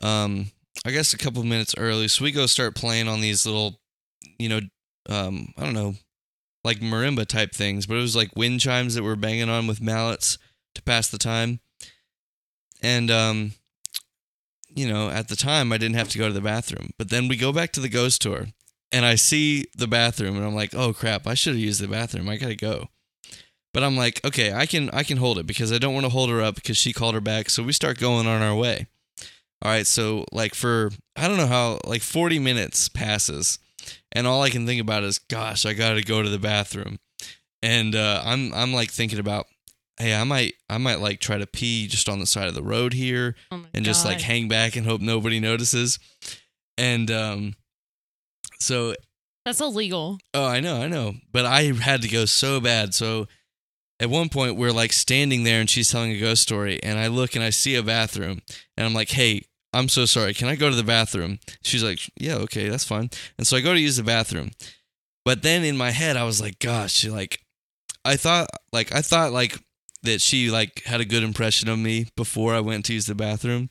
[0.00, 0.50] um
[0.84, 2.08] I guess a couple minutes early.
[2.08, 3.78] So we go start playing on these little
[4.38, 4.60] you know
[5.08, 5.94] um I don't know
[6.64, 9.80] like marimba type things, but it was like wind chimes that we're banging on with
[9.80, 10.38] mallets
[10.74, 11.60] to pass the time.
[12.82, 13.52] And um
[14.74, 16.90] you know, at the time I didn't have to go to the bathroom.
[16.98, 18.46] But then we go back to the ghost tour
[18.90, 21.88] and I see the bathroom and I'm like, "Oh crap, I should have used the
[21.88, 22.28] bathroom.
[22.30, 22.88] I got to go."
[23.72, 26.10] But I'm like, okay, I can I can hold it because I don't want to
[26.12, 27.48] hold her up because she called her back.
[27.50, 28.86] So we start going on our way.
[29.62, 33.58] All right, so like for I don't know how like 40 minutes passes,
[34.10, 36.98] and all I can think about is, gosh, I got to go to the bathroom,
[37.62, 39.46] and uh, I'm I'm like thinking about,
[40.00, 42.62] hey, I might I might like try to pee just on the side of the
[42.62, 46.00] road here Oh and just like hang back and hope nobody notices,
[46.76, 47.54] and um,
[48.58, 48.94] so
[49.44, 50.18] That's illegal.
[50.34, 51.14] Oh, I know, I know.
[51.32, 52.94] But I had to go so bad.
[52.94, 53.28] So
[54.02, 56.82] at one point, we're like standing there and she's telling a ghost story.
[56.82, 58.42] And I look and I see a bathroom.
[58.76, 59.42] And I'm like, hey,
[59.72, 60.34] I'm so sorry.
[60.34, 61.38] Can I go to the bathroom?
[61.62, 63.10] She's like, yeah, okay, that's fine.
[63.38, 64.50] And so I go to use the bathroom.
[65.24, 67.40] But then in my head, I was like, gosh, like,
[68.04, 69.56] I thought, like, I thought, like,
[70.02, 73.14] that she like had a good impression of me before I went to use the
[73.14, 73.70] bathroom.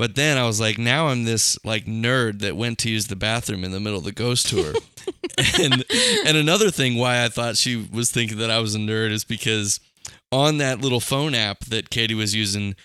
[0.00, 3.16] But then I was like, now I'm this like nerd that went to use the
[3.16, 4.72] bathroom in the middle of the ghost tour.
[5.60, 5.84] and
[6.24, 9.24] and another thing why I thought she was thinking that I was a nerd is
[9.24, 9.78] because
[10.32, 12.76] on that little phone app that Katie was using,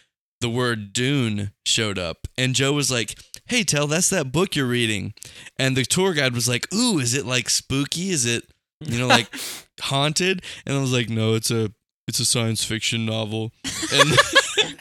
[0.41, 4.65] the word Dune showed up, and Joe was like, "Hey, tell that's that book you're
[4.65, 5.13] reading,"
[5.57, 8.09] and the tour guide was like, "Ooh, is it like spooky?
[8.09, 8.43] Is it
[8.81, 9.29] you know like
[9.79, 11.71] haunted?" And I was like, "No, it's a
[12.09, 13.53] it's a science fiction novel,"
[13.93, 14.17] and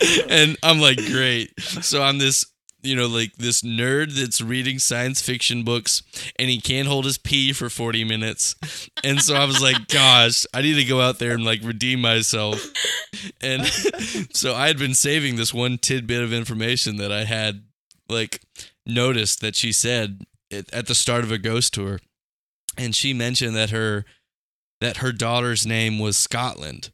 [0.28, 2.46] and I'm like, "Great!" So I'm this
[2.84, 6.02] you know, like this nerd that's reading science fiction books
[6.36, 8.54] and he can't hold his pee for 40 minutes.
[9.02, 12.00] And so I was like, gosh, I need to go out there and like redeem
[12.00, 12.64] myself.
[13.40, 13.66] And
[14.32, 17.64] so I had been saving this one tidbit of information that I had
[18.08, 18.42] like
[18.86, 20.20] noticed that she said
[20.50, 21.98] at the start of a ghost tour.
[22.76, 24.04] And she mentioned that her
[24.80, 26.90] that her daughter's name was Scotland.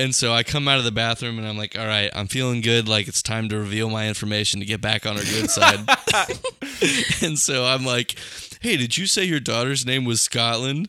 [0.00, 2.60] And so I come out of the bathroom and I'm like, all right, I'm feeling
[2.62, 2.88] good.
[2.88, 5.80] Like it's time to reveal my information to get back on her good side.
[7.22, 8.16] and so I'm like,
[8.60, 10.88] hey, did you say your daughter's name was Scotland?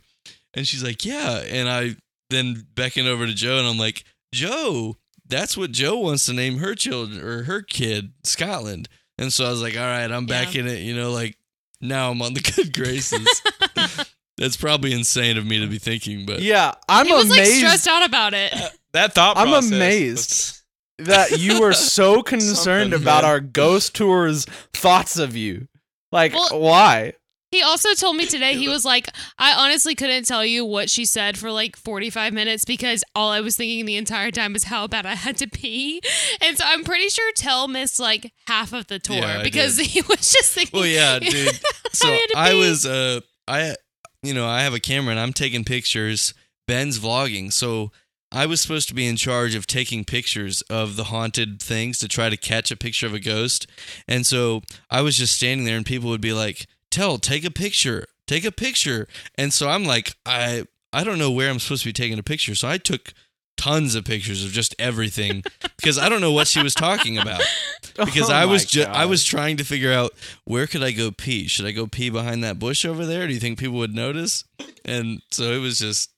[0.54, 1.42] And she's like, yeah.
[1.46, 1.96] And I
[2.30, 4.04] then beckon over to Joe and I'm like,
[4.34, 4.96] Joe,
[5.28, 8.88] that's what Joe wants to name her children or her kid, Scotland.
[9.18, 10.62] And so I was like, all right, I'm back Yeah.
[10.62, 10.80] in it.
[10.80, 11.38] You know, like
[11.82, 13.42] now I'm on the good graces.
[14.38, 17.58] That's probably insane of me to be thinking, but Yeah, I'm he was like amazed
[17.58, 18.54] stressed out about it.
[18.94, 20.58] That thought I'm process amazed.
[21.00, 25.68] that you were so concerned about our ghost tour's thoughts of you.
[26.12, 27.14] Like, Well- why?
[27.52, 31.04] He also told me today he was like, I honestly couldn't tell you what she
[31.04, 34.88] said for like 45 minutes because all I was thinking the entire time is how
[34.88, 36.02] bad I had to pee.
[36.40, 39.86] And so I'm pretty sure Tell missed like half of the tour Yeah, because did.
[39.88, 40.80] he was just thinking.
[40.80, 41.60] Well, yeah, dude.
[41.92, 43.20] So had to I was, uh,
[43.50, 43.76] I,
[44.24, 46.34] you know, I have a camera and I'm taking pictures.
[46.68, 47.92] Ben's vlogging, so
[48.32, 52.08] I was supposed to be in charge of taking pictures of the haunted things to
[52.08, 53.68] try to catch a picture of a ghost.
[54.08, 57.52] And so I was just standing there, and people would be like, "Tell, take a
[57.52, 61.84] picture, take a picture." And so I'm like, I, I don't know where I'm supposed
[61.84, 63.14] to be taking a picture, so I took
[63.58, 65.44] tons of pictures of just everything
[65.78, 67.42] because I don't know what she was talking about
[67.96, 70.14] because Oh I was ju- I was trying to figure out
[70.46, 71.48] where could I go pee?
[71.48, 73.28] Should I go pee behind that bush over there?
[73.28, 74.46] Do you think people would notice?
[74.84, 76.10] And so it was just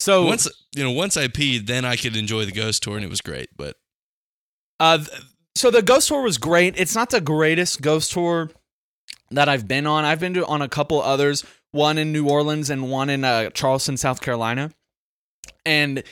[0.00, 3.04] So once you know once I peed, then I could enjoy the ghost tour and
[3.04, 3.48] it was great.
[3.56, 3.76] But
[4.78, 5.10] Uh, th-
[5.54, 6.78] so the ghost tour was great.
[6.78, 8.50] It's not the greatest ghost tour
[9.30, 10.04] that I've been on.
[10.04, 13.50] I've been to, on a couple others, one in New Orleans and one in uh,
[13.50, 14.70] Charleston, South Carolina.
[15.64, 16.02] And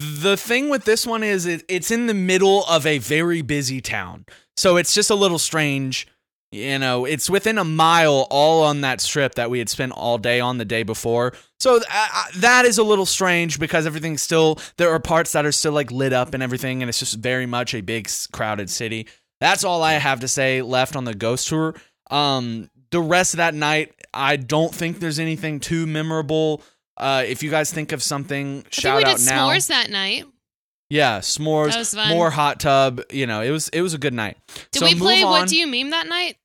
[0.00, 3.80] the thing with this one is it, it's in the middle of a very busy
[3.80, 4.26] town.
[4.56, 6.06] So it's just a little strange.
[6.50, 10.16] You know, it's within a mile all on that strip that we had spent all
[10.16, 11.34] day on the day before.
[11.60, 15.44] So uh, uh, that is a little strange because everything's still, there are parts that
[15.44, 18.70] are still like lit up and everything, and it's just very much a big crowded
[18.70, 19.06] city.
[19.40, 21.74] That's all I have to say left on the ghost tour.
[22.10, 26.62] Um, the rest of that night, I don't think there's anything too memorable.
[26.96, 29.48] Uh, if you guys think of something, I shout think we out did now.
[29.50, 30.24] s'mores that night.
[30.90, 32.08] Yeah, s'mores, That was fun.
[32.08, 33.00] more hot tub.
[33.10, 34.36] You know, it was it was a good night.
[34.72, 35.30] Did So we move play on.
[35.30, 36.36] What Do You Meme that night?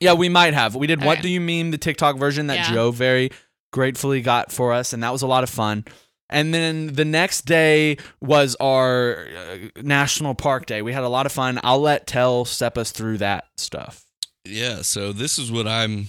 [0.00, 0.74] Yeah, we might have.
[0.74, 2.72] We did What Do You Meme, the TikTok version that Yeah.
[2.74, 3.30] Joe very
[3.72, 5.84] gratefully got for us, and that was a lot of fun.
[6.28, 10.82] And then the next day was our uh, National Park Day.
[10.82, 11.60] We had a lot of fun.
[11.62, 14.04] I'll let Tell step us through that stuff.
[14.44, 16.08] yeah, so this is what I'm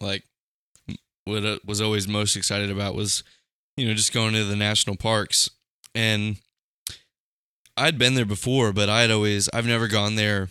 [0.00, 0.24] like.
[1.26, 3.22] What I was always most excited about was
[3.76, 5.48] you know just going to the national parks
[5.94, 6.36] and
[7.76, 10.48] I'd been there before, but I'd always I've never gone there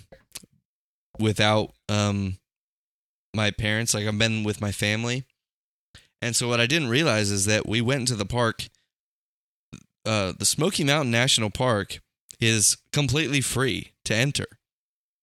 [1.19, 2.37] without um
[3.33, 3.93] my parents.
[3.93, 5.25] Like I've been with my family.
[6.21, 8.67] And so what I didn't realize is that we went into the park
[10.05, 11.99] uh the Smoky Mountain National Park
[12.39, 14.47] is completely free to enter.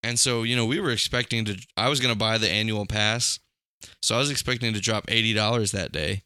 [0.03, 2.87] And so, you know, we were expecting to I was going to buy the annual
[2.87, 3.39] pass.
[4.03, 6.23] So I was expecting to drop $80 that day.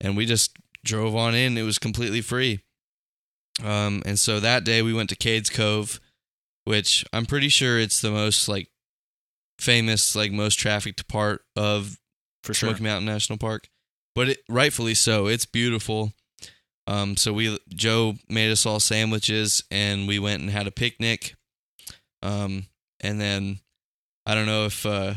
[0.00, 1.58] And we just drove on in.
[1.58, 2.60] It was completely free.
[3.64, 6.00] Um, and so that day we went to Cades Cove,
[6.64, 8.68] which I'm pretty sure it's the most like
[9.58, 11.98] famous, like most trafficked part of
[12.42, 12.70] For sure.
[12.70, 13.68] Smoky Mountain National Park.
[14.14, 15.26] But it, rightfully so.
[15.26, 16.12] It's beautiful.
[16.86, 21.34] Um, so we Joe made us all sandwiches and we went and had a picnic.
[22.22, 22.66] Um,
[23.00, 23.60] and then
[24.26, 25.14] I don't know if uh,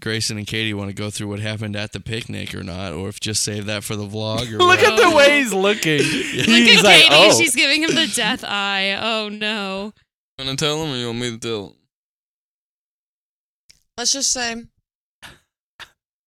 [0.00, 3.08] Grayson and Katie want to go through what happened at the picnic or not, or
[3.08, 4.52] if just save that for the vlog.
[4.52, 4.92] Or Look what.
[5.00, 5.98] at the way he's looking.
[5.98, 6.04] Look
[6.46, 7.14] He's at like, Katie.
[7.14, 7.38] oh.
[7.38, 8.94] She's giving him the death eye.
[9.00, 9.92] Oh no.
[10.38, 11.74] You want to tell him, or you want me to tell them?
[13.96, 14.54] Let's just say,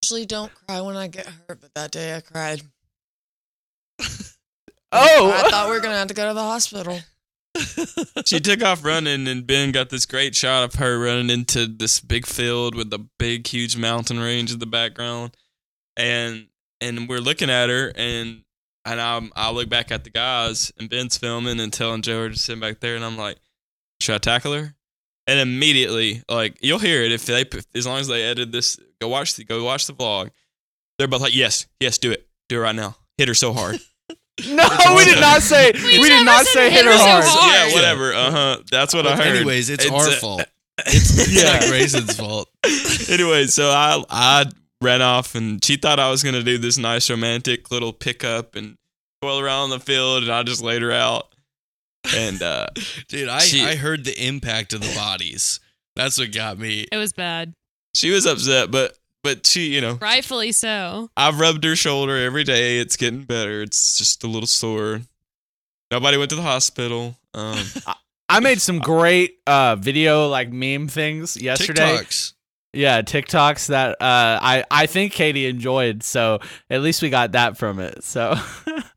[0.03, 2.61] usually don't cry when I get hurt, but that day I cried.
[4.91, 6.99] oh, I thought we were gonna have to go to the hospital.
[8.25, 11.99] She took off running, and Ben got this great shot of her running into this
[11.99, 15.35] big field with the big, huge mountain range in the background,
[15.97, 16.47] and
[16.79, 18.43] and we're looking at her, and
[18.85, 22.35] and I I look back at the guys, and Ben's filming and telling Joe to
[22.35, 23.37] sit back there, and I'm like,
[23.99, 24.75] should I tackle her?
[25.27, 27.45] And immediately, like you'll hear it if they
[27.75, 30.31] as long as they edit this, go watch the go watch the vlog.
[30.97, 33.79] They're both like, yes, yes, do it, do it right now, hit her so hard.
[34.49, 35.71] no, we did not say.
[35.73, 37.23] We, We did not say hit hit her her hard.
[37.25, 37.69] hard.
[37.69, 38.13] yeah, whatever.
[38.13, 38.57] Uh huh.
[38.71, 39.35] That's what I Well, heard.
[39.37, 40.43] anyways, it's, our uh, fault.
[40.85, 41.53] It's, it's Yeah.
[41.53, 42.49] not Grayson's fault.
[43.09, 44.45] anyway, so I I
[44.81, 48.75] ran off and she thought I was gonna do this nice romantic little pickup and
[49.21, 51.27] twirl around the field and I just laid her out.
[52.15, 52.67] And uh
[53.09, 55.59] Dude, I, She- I heard the impact of the bodies.
[55.95, 56.87] That's what got me.
[56.91, 57.53] It was bad.
[57.95, 61.09] she was upset, but but she, you know, Rightfully so.
[61.15, 62.79] I've rubbed her shoulder every day.
[62.79, 63.61] It's getting better.
[63.61, 65.01] It's just a little sore.
[65.91, 67.17] Nobody went to the hospital.
[67.33, 67.57] Um
[68.31, 71.97] I made some great uh, video like meme things yesterday.
[71.97, 72.33] TikToks.
[72.71, 76.01] Yeah, TikToks that uh, I I think Katie enjoyed.
[76.01, 78.05] So at least we got that from it.
[78.05, 78.35] So,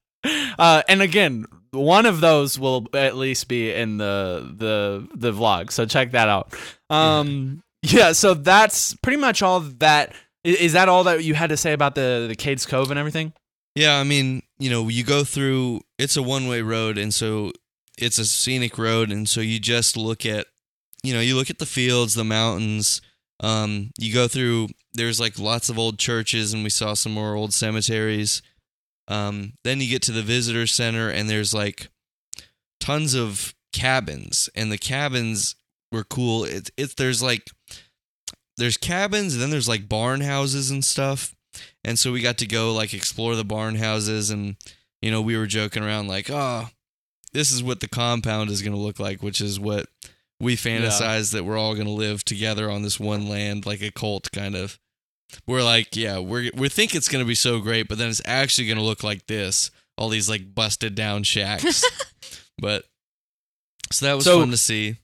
[0.59, 5.73] uh, and again, one of those will at least be in the the the vlog.
[5.73, 6.55] So check that out.
[6.89, 8.13] Um, yeah.
[8.13, 10.15] So that's pretty much all that.
[10.43, 13.33] Is that all that you had to say about the the Cades Cove and everything?
[13.75, 15.81] Yeah, I mean, you know, you go through.
[15.99, 17.53] It's a one way road, and so
[17.99, 20.47] it's a scenic road, and so you just look at,
[21.03, 23.01] you know, you look at the fields, the mountains.
[23.41, 24.69] Um, you go through.
[24.93, 28.43] There's like lots of old churches, and we saw some more old cemeteries.
[29.09, 31.89] Um, then you get to the visitor center, and there's like
[32.81, 35.57] tons of cabins, and the cabins
[35.91, 36.45] were cool.
[36.45, 37.51] It's it's there's like
[38.57, 41.35] there's cabins, and then there's like barn houses and stuff.
[41.85, 44.57] And so we got to go like explore the barn houses and
[45.03, 46.69] you know, we were joking around like, "Oh,
[47.33, 49.87] this is what the compound is going to look like," which is what
[50.41, 53.91] we fantasize that we're all going to live together on this one land like a
[53.93, 54.79] cult kind of.
[55.47, 58.23] We're like, yeah, we're we think it's going to be so great, but then it's
[58.25, 59.71] actually going to look like this.
[59.99, 61.85] All these like busted down shacks.
[62.59, 62.85] but
[63.93, 64.97] so that was So- fun to see.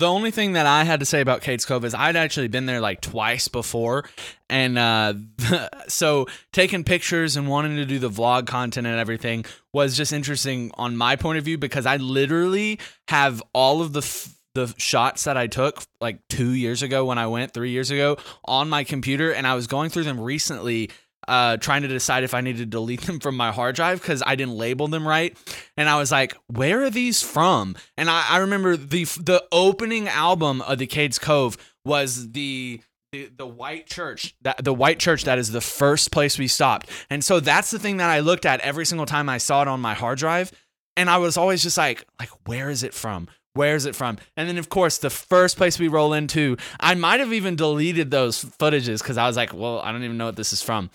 [0.00, 2.66] The only thing that I had to say about Cades Cove is I'd actually been
[2.66, 4.04] there like twice before,
[4.50, 5.14] and uh,
[5.88, 10.72] so taking pictures and wanting to do the vlog content and everything was just interesting
[10.74, 15.24] on my point of view because I literally have all of the f- the shots
[15.24, 18.82] that I took like two years ago when I went three years ago on my
[18.82, 20.90] computer, and I was going through them recently.
[21.26, 24.22] Uh, trying to decide if I need to delete them from my hard drive because
[24.26, 25.36] I didn't label them right,
[25.76, 30.08] and I was like, "Where are these from?" And I, I remember the the opening
[30.08, 32.80] album of the Cades Cove was the
[33.12, 36.90] the, the white church that the white church that is the first place we stopped,
[37.08, 39.68] and so that's the thing that I looked at every single time I saw it
[39.68, 40.52] on my hard drive,
[40.96, 43.28] and I was always just like, like where is it from?
[43.54, 44.18] Where is it from?
[44.36, 48.10] And then, of course, the first place we roll into, I might have even deleted
[48.10, 50.90] those footages because I was like, well, I don't even know what this is from.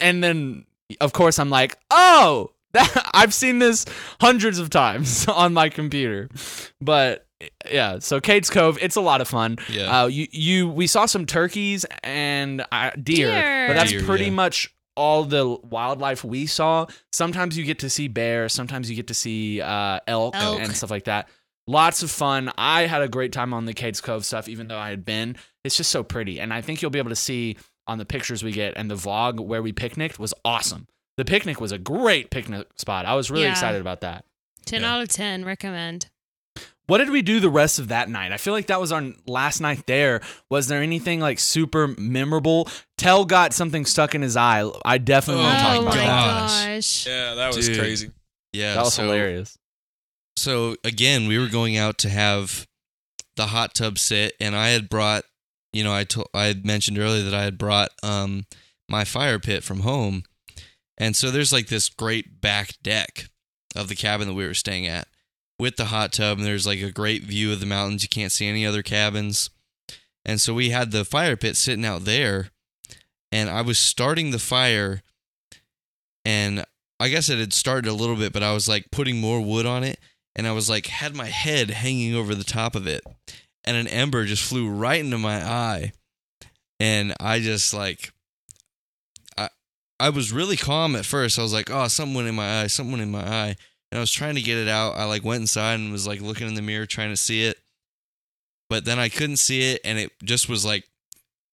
[0.00, 0.64] And then,
[1.00, 3.84] of course, I'm like, oh, that, I've seen this
[4.20, 6.30] hundreds of times on my computer.
[6.80, 7.26] But
[7.70, 9.58] yeah, so Cades Cove, it's a lot of fun.
[9.68, 10.02] Yeah.
[10.02, 13.68] Uh, you, you, we saw some turkeys and uh, deer, Deer.
[13.68, 14.30] but that's Deer, pretty yeah.
[14.30, 16.86] much all the wildlife we saw.
[17.12, 20.60] Sometimes you get to see bear, sometimes you get to see uh, elk, Elk.
[20.60, 21.28] and stuff like that.
[21.66, 22.50] Lots of fun.
[22.58, 25.36] I had a great time on the Cades Cove stuff, even though I had been.
[25.64, 27.56] It's just so pretty, and I think you'll be able to see
[27.86, 30.86] on the pictures we get and the vlog where we picnicked was awesome.
[31.16, 33.04] The picnic was a great picnic spot.
[33.06, 33.50] I was really Yeah.
[33.52, 34.24] excited about that.
[34.66, 34.94] 10 Yeah.
[34.94, 35.44] out of 10.
[35.44, 36.06] Recommend.
[36.86, 38.32] What did we do the rest of that night?
[38.32, 40.20] I feel like that was our last night there.
[40.50, 42.68] Was there anything like super memorable?
[42.98, 44.68] Tell got something stuck in his eye.
[44.84, 46.06] I definitely Oh want to talk oh about my that.
[46.06, 46.66] gosh.
[46.66, 47.06] gosh.
[47.06, 47.78] yeah, that was Dude.
[47.78, 48.10] crazy.
[48.52, 48.74] Yeah.
[48.74, 49.56] That was so, hilarious.
[50.40, 52.66] So again, we were going out to have
[53.36, 55.24] the hot tub sit, and I had brought,
[55.72, 58.46] you know, I told I had mentioned earlier that I had brought um
[58.88, 60.24] my fire pit from home,
[60.96, 63.26] and so there's like this great back deck
[63.76, 65.08] of the cabin that we were staying at
[65.58, 68.02] with the hot tub, and there's like a great view of the mountains.
[68.02, 69.50] You can't see any other cabins,
[70.24, 72.48] and so we had the fire pit sitting out there,
[73.30, 75.02] and I was starting the fire,
[76.24, 76.64] and
[76.98, 79.66] I guess it had started a little bit, but I was like putting more wood
[79.66, 80.00] on it,
[80.36, 83.02] and I was like had my head hanging over the top of it,
[83.64, 85.92] and an ember just flew right into my eye,
[86.78, 88.12] and I just like,
[89.36, 89.48] I
[89.98, 91.38] I was really calm at first.
[91.38, 93.56] I was like, oh, something went in my eye, something went in my eye,
[93.90, 94.96] and I was trying to get it out.
[94.96, 97.58] I like went inside and was like looking in the mirror trying to see it,
[98.68, 100.84] but then I couldn't see it, and it just was like,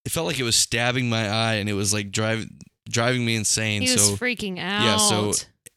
[0.04, 2.58] it felt like it was stabbing my eye, and it was like driving
[2.88, 3.82] driving me insane.
[3.82, 4.82] He so was freaking out.
[4.82, 5.32] yeah, so-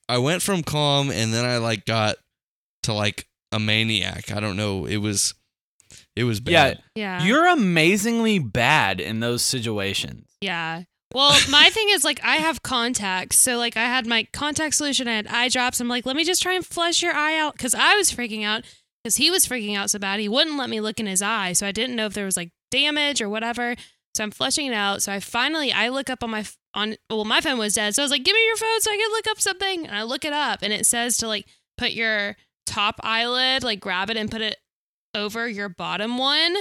[0.07, 2.17] I went from calm and then I like got
[2.83, 4.31] to like a maniac.
[4.31, 4.85] I don't know.
[4.85, 5.33] It was
[6.15, 6.81] it was bad.
[6.95, 7.19] yeah.
[7.19, 7.25] yeah.
[7.25, 10.27] you're amazingly bad in those situations.
[10.41, 10.83] Yeah.
[11.13, 15.07] Well, my thing is like I have contacts, so like I had my contact solution,
[15.07, 15.79] I had eye drops.
[15.79, 18.45] I'm like, let me just try and flush your eye out because I was freaking
[18.45, 18.63] out
[19.03, 21.53] because he was freaking out so bad he wouldn't let me look in his eye,
[21.53, 23.75] so I didn't know if there was like damage or whatever.
[24.15, 25.01] So I'm flushing it out.
[25.01, 28.01] So I finally I look up on my on well my phone was dead, so
[28.01, 30.03] I was like, give me your phone so I can look up something, and I
[30.03, 31.45] look it up, and it says to like
[31.77, 32.37] put your
[32.71, 34.57] top eyelid, like grab it and put it
[35.13, 36.55] over your bottom one.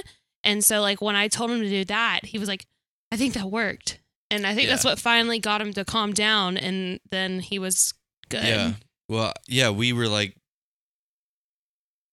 [0.45, 2.67] And so like when I told him to do that, he was like,
[3.13, 4.01] I think that worked.
[4.31, 7.95] And I think that's what finally got him to calm down and then he was
[8.29, 8.45] good.
[8.45, 8.73] Yeah.
[9.09, 10.37] Well, yeah, we were like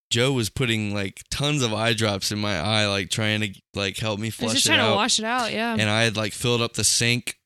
[0.10, 3.98] Joe was putting like tons of eye drops in my eye, like trying to like
[3.98, 4.96] help me I was flush just it trying to out.
[4.96, 5.76] wash it out, yeah.
[5.78, 7.38] and I had like filled up the sink,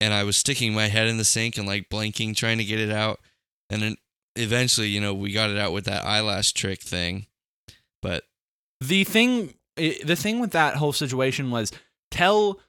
[0.00, 2.80] and I was sticking my head in the sink and like blinking, trying to get
[2.80, 3.20] it out.
[3.68, 3.96] And then
[4.36, 7.26] eventually, you know, we got it out with that eyelash trick thing.
[8.02, 8.24] But
[8.80, 11.72] the thing eh, the thing with that whole situation was
[12.10, 12.60] tell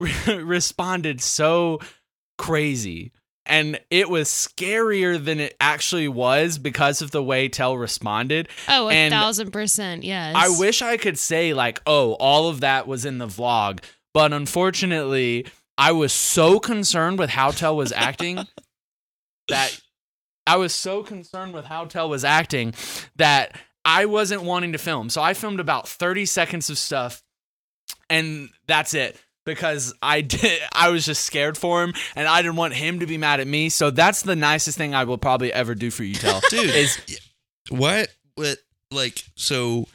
[0.26, 1.80] responded so
[2.38, 3.12] crazy
[3.46, 8.88] and it was scarier than it actually was because of the way tell responded oh,
[8.88, 10.34] a and thousand percent, yes.
[10.36, 13.82] i wish i could say like oh all of that was in the vlog
[14.12, 15.46] but unfortunately
[15.78, 18.46] i was so concerned with how tell was acting
[19.48, 19.80] that
[20.46, 22.74] I was so concerned with how Tell was acting
[23.16, 25.10] that I wasn't wanting to film.
[25.10, 27.22] So I filmed about 30 seconds of stuff
[28.10, 32.56] and that's it because I did I was just scared for him and I didn't
[32.56, 33.68] want him to be mad at me.
[33.68, 36.40] So that's the nicest thing I will probably ever do for you, Tell.
[36.50, 36.98] dude, is
[37.70, 38.08] what?
[38.34, 38.58] What?
[38.92, 39.86] Like, so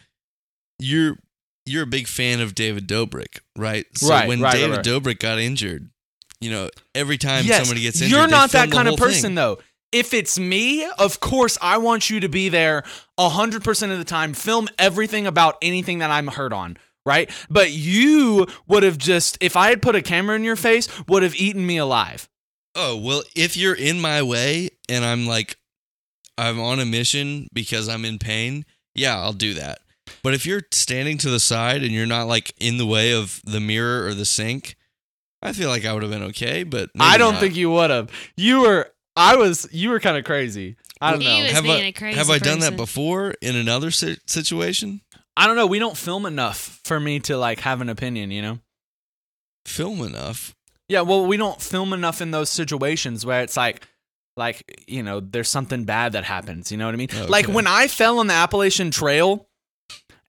[0.79, 1.17] you're
[1.65, 3.85] you're a big fan of David Dobrik, right?
[3.95, 4.85] So Right, when right, David right.
[4.85, 5.89] Dobrik got injured,
[6.41, 9.35] you know, every time yes, somebody gets injured, You're not that kind of person thing.
[9.35, 9.59] though.
[9.91, 12.83] If it's me, of course I want you to be there
[13.19, 17.29] 100% of the time, film everything about anything that I'm hurt on, right?
[17.49, 21.23] But you would have just if I had put a camera in your face, would
[21.23, 22.29] have eaten me alive.
[22.73, 25.57] Oh, well, if you're in my way and I'm like,
[26.37, 28.65] I'm on a mission because I'm in pain,
[28.95, 29.79] yeah, I'll do that.
[30.23, 33.41] But if you're standing to the side and you're not like in the way of
[33.43, 34.75] the mirror or the sink,
[35.41, 36.63] I feel like I would have been okay.
[36.63, 37.41] But I don't not.
[37.41, 38.09] think you would have.
[38.35, 40.75] You were I was you were kind of crazy.
[40.99, 41.43] I don't He know.
[41.43, 45.01] was have being I, a crazy have I done that before in another si- situation?
[45.35, 45.65] I don't know.
[45.67, 48.59] We don't film enough for me to like have an opinion, you know?
[49.65, 50.53] Film enough.
[50.89, 53.87] Yeah, well, we don't film enough in those situations where it's like,
[54.35, 56.71] like you know, there's something bad that happens.
[56.71, 57.07] You know what I mean?
[57.15, 59.47] Oh, like when I fell on the Appalachian Trail,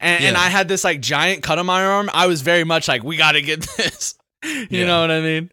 [0.01, 2.11] and, and I had this like giant cut on my arm.
[2.13, 4.15] I was very much like, we got to get this.
[4.45, 4.87] you Yeah.
[4.87, 5.51] know what I mean?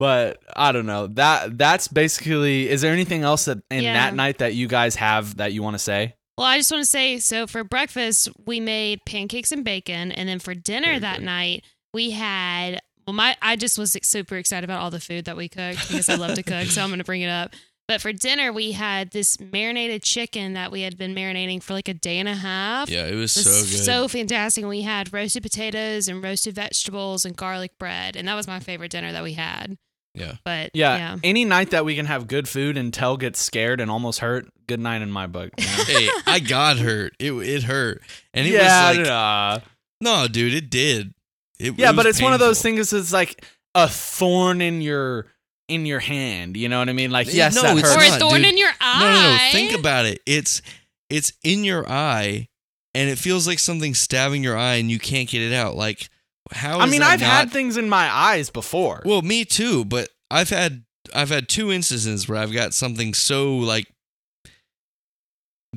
[0.00, 1.06] But I don't know.
[1.08, 2.68] That that's basically.
[2.68, 3.92] Is there anything else that in Yeah.
[3.92, 6.14] that night that you guys have that you want to say?
[6.38, 10.10] Well, I just want to say so for breakfast, we made pancakes and bacon.
[10.10, 11.24] And then for dinner Very that good.
[11.26, 15.36] night, we had, well, my, I just was super excited about all the food that
[15.36, 16.68] we cooked because I love to cook.
[16.68, 17.52] So I'm going to bring it up.
[17.86, 21.88] But for dinner, we had this marinated chicken that we had been marinating for like
[21.88, 22.88] a day and a half.
[22.88, 23.84] Yeah, it was It so good.
[23.84, 24.64] so fantastic.
[24.64, 28.16] We had roasted potatoes and roasted vegetables and garlic bread.
[28.16, 29.76] And that was my favorite dinner that we had.
[30.14, 30.34] Yeah.
[30.44, 31.16] But Yeah, yeah.
[31.22, 34.48] Any night that we can have good food and Tell gets scared and almost hurt,
[34.66, 35.50] good night in my book.
[35.58, 35.84] you know?
[35.86, 37.14] hey, I got hurt.
[37.18, 38.02] It it hurt,
[38.34, 39.58] and it yeah, was like, nah.
[40.00, 41.14] no, dude, it did.
[41.58, 42.92] It, yeah, it but was it's one of those things.
[42.92, 43.44] It's like
[43.74, 45.26] a thorn in your
[45.68, 46.56] in your hand.
[46.56, 47.10] You know what I mean?
[47.10, 48.46] Like, Yeah, yes, no, that it's or a thorn dude.
[48.52, 49.00] in your eye.
[49.00, 49.38] No, no, no.
[49.52, 50.20] Think about it.
[50.26, 50.62] It's
[51.08, 52.48] it's in your eye,
[52.94, 55.76] and it feels like something stabbing your eye, and you can't get it out.
[55.76, 56.08] Like
[56.52, 56.80] how?
[56.80, 59.02] I mean, that I've had things in my eyes before.
[59.04, 60.84] Well, me too, but I've had
[61.14, 63.86] I've had two instances where I've got something so like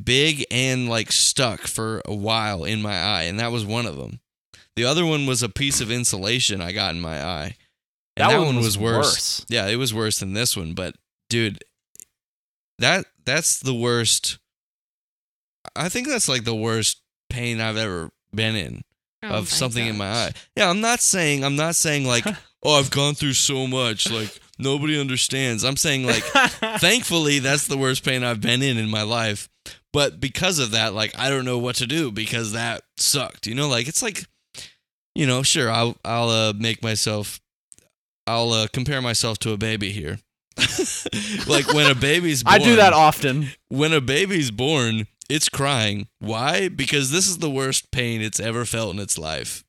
[0.02, 3.98] big and like stuck for a while in my eye, and that was one of
[3.98, 4.20] them.
[4.76, 7.56] The other one was a piece of insulation I got in my eye.
[8.16, 8.96] And that, one was, worse.
[9.06, 9.46] worse.
[9.50, 10.96] Yeah, it was worse than this one, but
[11.30, 11.64] dude,
[12.78, 14.38] that that's the worst.
[15.76, 18.84] I think that's like the worst pain I've ever been in
[19.24, 20.34] Oh of something in my eye.
[20.56, 22.26] Yeah, I'm not saying I'm not saying like,
[22.64, 25.64] oh, I've gone through so much, like nobody understands.
[25.64, 26.24] I'm saying like,
[26.80, 29.50] thankfully, that's the worst pain I've been in in my life.
[29.92, 33.46] But because of that, like, I don't know what to do because that sucked.
[33.48, 34.26] You know, like it's like,
[35.16, 37.40] you know, sure, I'll I'll uh, make myself,
[38.26, 40.20] I'll uh, compare myself to a baby here.
[41.48, 43.50] like when a baby's born, I do that often.
[43.70, 46.08] when a baby's born, it's crying.
[46.20, 46.68] Why?
[46.70, 49.64] Because this is the worst pain it's ever felt in its life.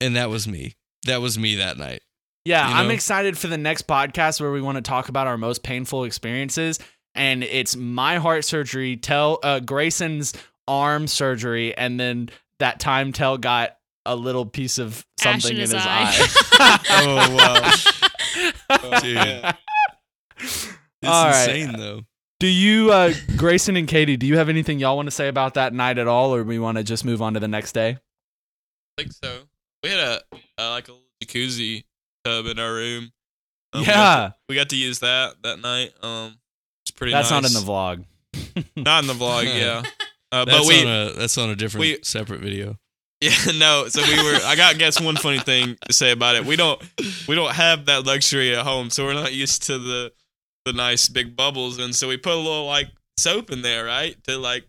[0.00, 0.74] And that was me.
[1.06, 2.02] That was me that night.
[2.44, 5.38] Yeah, You I'm excited for the next podcast where we want to talk about our
[5.38, 6.78] most painful experiences.
[7.14, 10.32] And it's my heart surgery, Tell uh, Grayson's
[10.66, 15.60] arm surgery, and then that time Tell got a little piece of something in in
[15.60, 16.10] his his, eye.
[16.58, 16.78] eye.
[18.70, 19.44] Oh, Dude.
[21.04, 21.48] It's All right.
[21.48, 22.02] insane though.
[22.42, 25.54] Do you, uh, Grayson and Katie, do you have anything y'all want to say about
[25.54, 27.90] that night at all, or we want to just move on to the next day?
[27.90, 29.42] I think so.
[29.84, 30.20] We had a,
[30.58, 30.92] a like a
[31.24, 31.84] jacuzzi
[32.24, 33.12] tub in our room.
[33.72, 35.92] Um, we got yeah, to- we got to use that that night.
[36.02, 36.36] Um,
[36.82, 37.12] it's pretty.
[37.12, 38.04] that's not in the vlog.
[38.76, 39.84] Not in the vlog, yeah.
[40.32, 42.76] Uh, That's but we on a that's on a different we- separate video.
[43.20, 43.86] Yeah, no.
[43.86, 44.40] So we were.
[44.44, 46.44] I got guess one funny thing to say about it.
[46.44, 46.82] We don't
[47.28, 50.12] we don't have that luxury at home, so we're not used to the
[50.64, 52.88] the nice big bubbles, and so we put a little like
[53.18, 54.64] soap in there, right, to like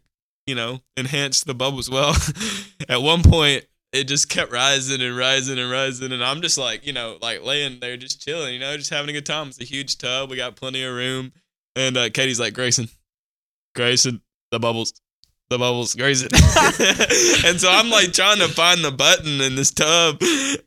[0.47, 1.89] you know enhance the bubbles.
[1.89, 2.15] Well,
[2.89, 6.85] at one point it just kept rising and rising and rising, and I'm just like
[6.85, 9.47] you know like laying there just chilling, you know, just having a good time.
[9.47, 10.29] It's a huge tub.
[10.29, 11.31] We got plenty of room,
[11.75, 12.89] and uh, Katie's like Grayson,
[13.75, 14.21] Grayson,
[14.51, 14.93] the bubbles
[15.53, 16.29] the bubbles Grayson.
[17.45, 20.17] and so I'm like trying to find the button in this tub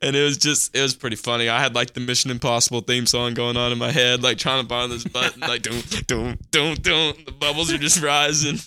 [0.01, 1.49] and it was just it was pretty funny.
[1.49, 4.63] I had like the Mission Impossible theme song going on in my head, like trying
[4.63, 8.59] to find this button, like don't don't don't don't the bubbles are just rising.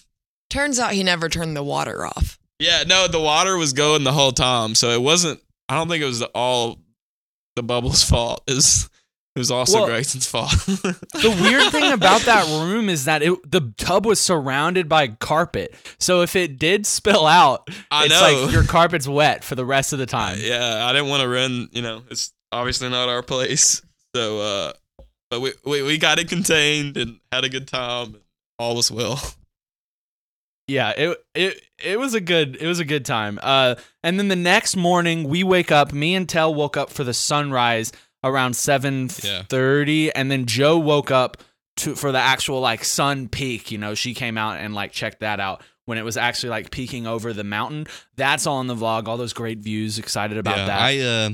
[0.50, 2.38] Turns out he never turned the water off.
[2.60, 4.76] Yeah, no, the water was going the whole time.
[4.76, 6.80] So it wasn't I don't think it was all
[7.56, 8.44] the bubbles' fault.
[8.48, 8.89] It
[9.40, 10.52] was also Well- Grayson's fault.
[11.20, 15.76] The weird thing about that room is that it, the tub was surrounded by carpet.
[16.00, 18.44] So if it did spill out, I it's know.
[18.44, 20.38] like your carpet's wet for the rest of the time.
[20.42, 21.68] yeah, I didn't want to run.
[21.72, 23.82] You know, it's obviously not our place.
[24.16, 24.74] So, uh,
[25.30, 28.16] but we, we we got it contained and had a good time.
[28.60, 29.20] All was well.
[30.68, 33.40] Yeah, it it it was a good it was a good time.
[33.42, 35.92] Uh, and then the next morning we wake up.
[35.92, 37.92] Me and Tell woke up for the sunrise
[38.24, 41.38] around seven thirty, and then Joe woke up
[41.78, 43.72] to for the actual like sun peak.
[43.72, 46.72] You know, she came out and like checked that out when it was actually like
[46.72, 47.88] peeking over the mountain.
[48.16, 49.08] That's all in the vlog.
[49.08, 49.98] All those great views.
[49.98, 50.82] Excited about yeah, that.
[50.82, 51.30] I uh,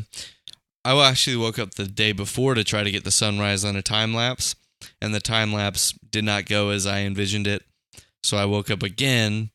[0.85, 3.81] I actually woke up the day before to try to get the sunrise on a
[3.81, 4.55] time lapse,
[5.01, 7.63] and the time lapse did not go as I envisioned it.
[8.23, 9.49] So I woke up again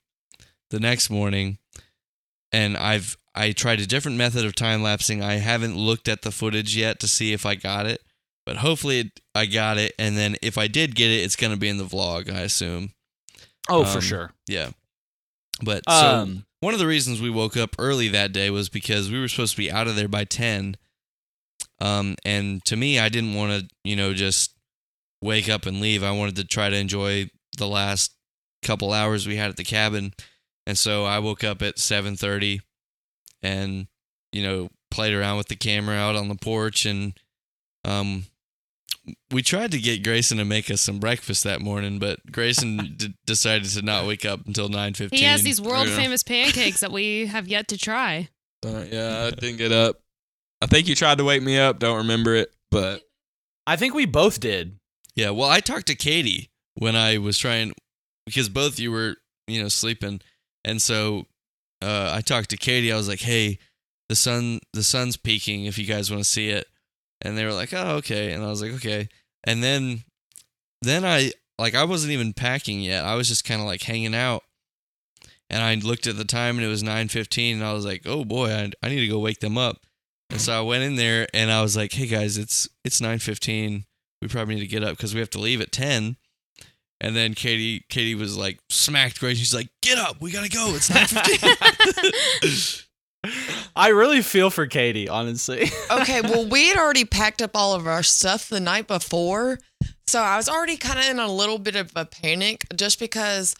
[0.70, 1.58] the next morning,
[2.52, 5.22] and I've I tried a different method of time lapsing.
[5.22, 8.02] I haven't looked at the footage yet to see if I got it,
[8.44, 9.94] but hopefully it, I got it.
[9.98, 12.32] And then if I did get it, it's going to be in the vlog.
[12.32, 12.90] I assume.
[13.68, 14.32] oh, for um, sure.
[14.48, 14.70] Yeah.
[15.62, 19.10] But so Um, one of the reasons we woke up early that day was because
[19.10, 20.76] we were supposed to be out of there by 10.
[21.80, 24.54] Um, and to me, I didn't want to, you know, just
[25.22, 26.02] wake up and leave.
[26.02, 28.12] I wanted to try to enjoy the last
[28.62, 30.12] couple hours we had at the cabin.
[30.66, 32.60] And so I woke up at 7:30
[33.42, 33.86] and,
[34.32, 37.14] you know, played around with the camera out on the porch and
[37.84, 38.24] um
[39.30, 43.14] we tried to get Grayson to make us some breakfast that morning, but Grayson d-
[43.26, 45.08] decided to not wake up until 9:15.
[45.14, 48.28] He has these world famous pancakes that we have yet to try.
[48.64, 50.00] Uh, yeah, I didn't get up.
[50.60, 51.78] I think you tried to wake me up.
[51.78, 53.02] Don't remember it, but
[53.66, 54.78] I think we both did.
[55.14, 57.72] Yeah, well, I talked to Katie when I was trying
[58.26, 59.16] because both you were,
[59.46, 60.20] you know, sleeping,
[60.64, 61.26] and so
[61.82, 62.92] uh, I talked to Katie.
[62.92, 63.58] I was like, "Hey,
[64.08, 65.64] the sun, the sun's peaking.
[65.64, 66.66] If you guys want to see it,"
[67.22, 69.08] and they were like, "Oh, okay," and I was like, "Okay,"
[69.44, 70.04] and then,
[70.82, 73.04] then I like I wasn't even packing yet.
[73.04, 74.42] I was just kind of like hanging out,
[75.48, 78.02] and I looked at the time and it was nine fifteen, and I was like,
[78.06, 79.78] "Oh boy, I, I need to go wake them up."
[80.30, 83.18] And so I went in there and I was like, "Hey guys, it's it's nine
[83.18, 83.86] fifteen
[84.20, 86.16] we probably need to get up because we have to leave at 10
[87.00, 90.74] and then katie katie was like smacked grace she's like get up we gotta go
[90.74, 92.86] it's 9.15
[93.76, 95.70] I really feel for Katie, honestly.
[95.90, 99.58] Okay, well, we had already packed up all of our stuff the night before.
[100.06, 103.54] So I was already kind of in a little bit of a panic just because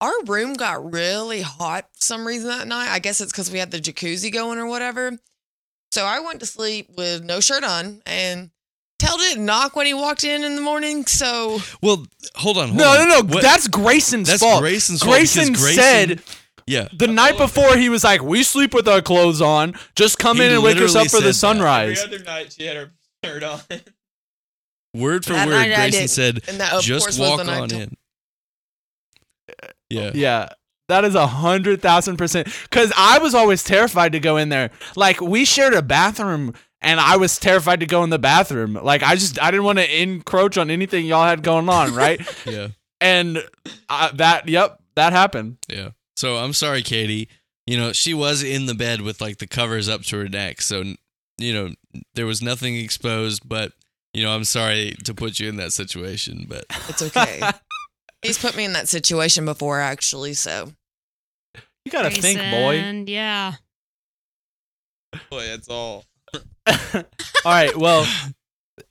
[0.00, 2.88] our room got really hot for some reason that night.
[2.90, 5.18] I guess it's because we had the jacuzzi going or whatever.
[5.90, 8.50] So I went to sleep with no shirt on and
[8.98, 11.04] Tell didn't knock when he walked in in the morning.
[11.06, 13.22] So well hold on hold no, no, no.
[13.34, 14.60] What- That's Grayson's that's fault.
[14.60, 16.22] grayson's fault because Grayson, Grayson- said
[16.66, 19.74] yeah the night oh, before he was like, "We sleep with our clothes on.
[19.96, 21.58] Just come He in and wake us literally up for the said that.
[21.58, 22.92] sunrise." every other night she had her
[23.24, 23.60] shirt on.
[24.94, 26.10] word for That word night I grayson did.
[26.10, 27.96] said and that of just was walk the night on till- in
[29.90, 30.48] yeah Yeah.
[30.88, 32.46] That is a hundred thousand percent.
[32.64, 34.70] Because I was always terrified to go in there.
[34.96, 36.52] Like we shared a bathroom,
[36.84, 38.74] and I was terrified to go in the bathroom.
[38.74, 42.20] Like I just I didn't want to encroach on anything y'all had going on, right?
[42.46, 42.68] yeah
[43.00, 43.42] and
[43.90, 45.58] uh, that, yep, that happened.
[45.68, 47.28] yeah so i'm sorry katie
[47.66, 50.62] you know she was in the bed with like the covers up to her neck
[50.62, 50.84] so
[51.38, 51.70] you know
[52.14, 53.72] there was nothing exposed but
[54.14, 57.40] you know i'm sorry to put you in that situation but it's okay.
[58.22, 60.32] He's put me in that situation before, actually.
[60.32, 60.72] So
[61.84, 62.78] You gotta think, boy.
[62.78, 63.54] Grayson, Yeah.
[65.30, 66.04] Boy, that's all.
[66.66, 67.04] All
[67.44, 68.06] right, well,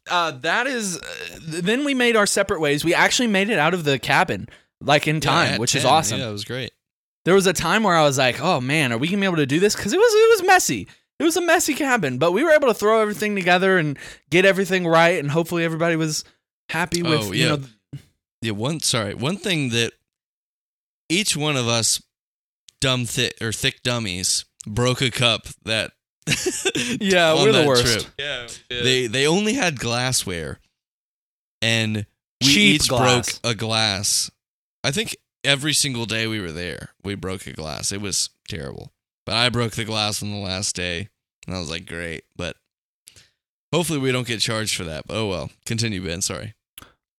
[0.10, 0.98] uh, that is.
[0.98, 1.02] Uh,
[1.40, 2.84] then we made our separate ways.
[2.86, 4.48] We actually made it out of the cabin,
[4.82, 6.20] like in time, at which is awesome.
[6.20, 6.72] yeah it was great
[7.26, 9.38] There was a time where I was like, "Oh man, are we gonna be able
[9.38, 10.88] to do this?" Because it was it was messy.
[11.20, 13.98] It was a messy cabin, but we were able to throw everything together and
[14.30, 16.24] get everything right, and hopefully everybody was
[16.70, 17.22] happy with.
[17.30, 17.56] Oh, You yeah.
[17.56, 17.62] know,
[18.42, 19.94] Yeah, one sorry, one thing that
[21.10, 22.02] each one of us
[22.82, 25.92] dumb thick or thick dummies broke a cup that.
[27.00, 27.86] Yeah, we're the worst.
[28.08, 28.14] trip.
[28.18, 28.48] Yeah.
[28.70, 30.60] They they only had glassware,
[31.62, 32.06] and
[32.42, 33.40] we Cheap each glass.
[33.40, 34.32] broke a glass.
[34.84, 37.92] I think every single day we were there, we broke a glass.
[37.92, 38.92] It was terrible,
[39.26, 41.10] but I broke the glass on the last day,
[41.48, 42.24] and I was like, great.
[42.36, 42.56] But
[43.72, 45.08] hopefully, we don't get charged for that.
[45.08, 45.50] But oh well.
[45.66, 46.22] Continue, Ben.
[46.22, 46.54] Sorry.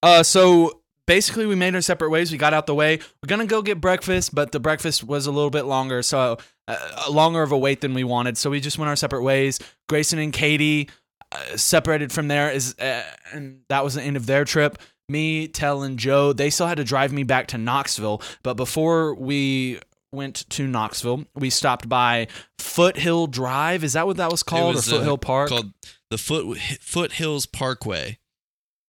[0.02, 2.30] Uh, so basically, we made our separate ways.
[2.32, 2.98] We got out the way.
[3.22, 6.38] We're gonna go get breakfast, but the breakfast was a little bit longer, so
[6.68, 6.76] uh,
[7.10, 8.38] longer of a wait than we wanted.
[8.38, 9.58] So we just went our separate ways.
[9.88, 10.88] Grayson and Katie
[11.32, 13.02] uh, separated from there, is uh,
[13.32, 14.78] and that was the end of their trip.
[15.08, 19.14] Me, Tell, and Joe, they still had to drive me back to Knoxville, but before
[19.14, 19.78] we
[20.12, 23.84] went to Knoxville, we stopped by Foothill Drive.
[23.84, 25.48] Is that what that was called, was, or uh, Foothill Park?
[25.50, 25.72] Called
[26.10, 28.18] the Foot Foothills Parkway.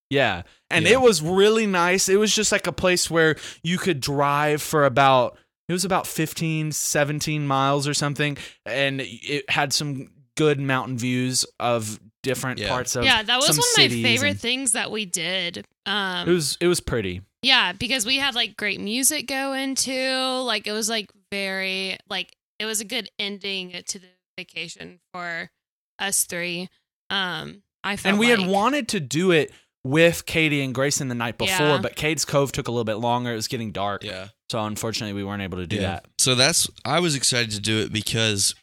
[0.08, 0.42] Yeah.
[0.70, 0.92] And Yeah.
[0.92, 2.08] it was really nice.
[2.08, 5.36] It was just like a place where you could drive for about
[5.68, 11.44] it was about 15 17 miles or something and it had some good mountain views
[11.60, 12.68] of different Yeah.
[12.68, 15.64] parts of yeah, that was some one of my favorite and- things that we did.
[15.86, 17.22] Um, It was it was pretty.
[17.42, 20.40] yeah, because we had like great music going too.
[20.44, 25.50] Like it was like very like it was a good ending to the vacation for
[25.98, 26.68] us three.
[27.10, 29.52] Um, I felt And we like, had wanted to do it
[29.84, 31.78] with Katie and Grayson the night before, Yeah.
[31.80, 33.32] but Cades Cove took a little bit longer.
[33.32, 34.02] It was getting dark.
[34.02, 34.28] Yeah.
[34.50, 36.06] So unfortunately we weren't able to do that.
[36.18, 38.54] So that's I was excited to do it because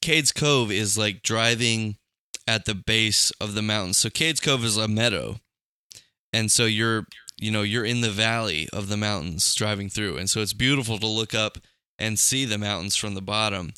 [0.00, 1.96] Cades Cove is like driving
[2.46, 3.94] at the base of the mountain.
[3.94, 5.40] So Cades Cove is a meadow.
[6.32, 7.06] And so you're
[7.36, 10.16] you know, you're in the valley of the mountains driving through.
[10.16, 11.58] And so it's beautiful to look up
[11.98, 13.72] and see the mountains from the bottom.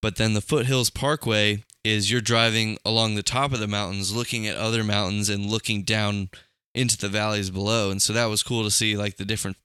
[0.00, 4.46] But then the Foothills Parkway is you're driving along the top of the mountains, looking
[4.46, 6.30] at other mountains and looking down
[6.74, 7.90] into the valleys below.
[7.90, 9.56] And so that was cool to see like the different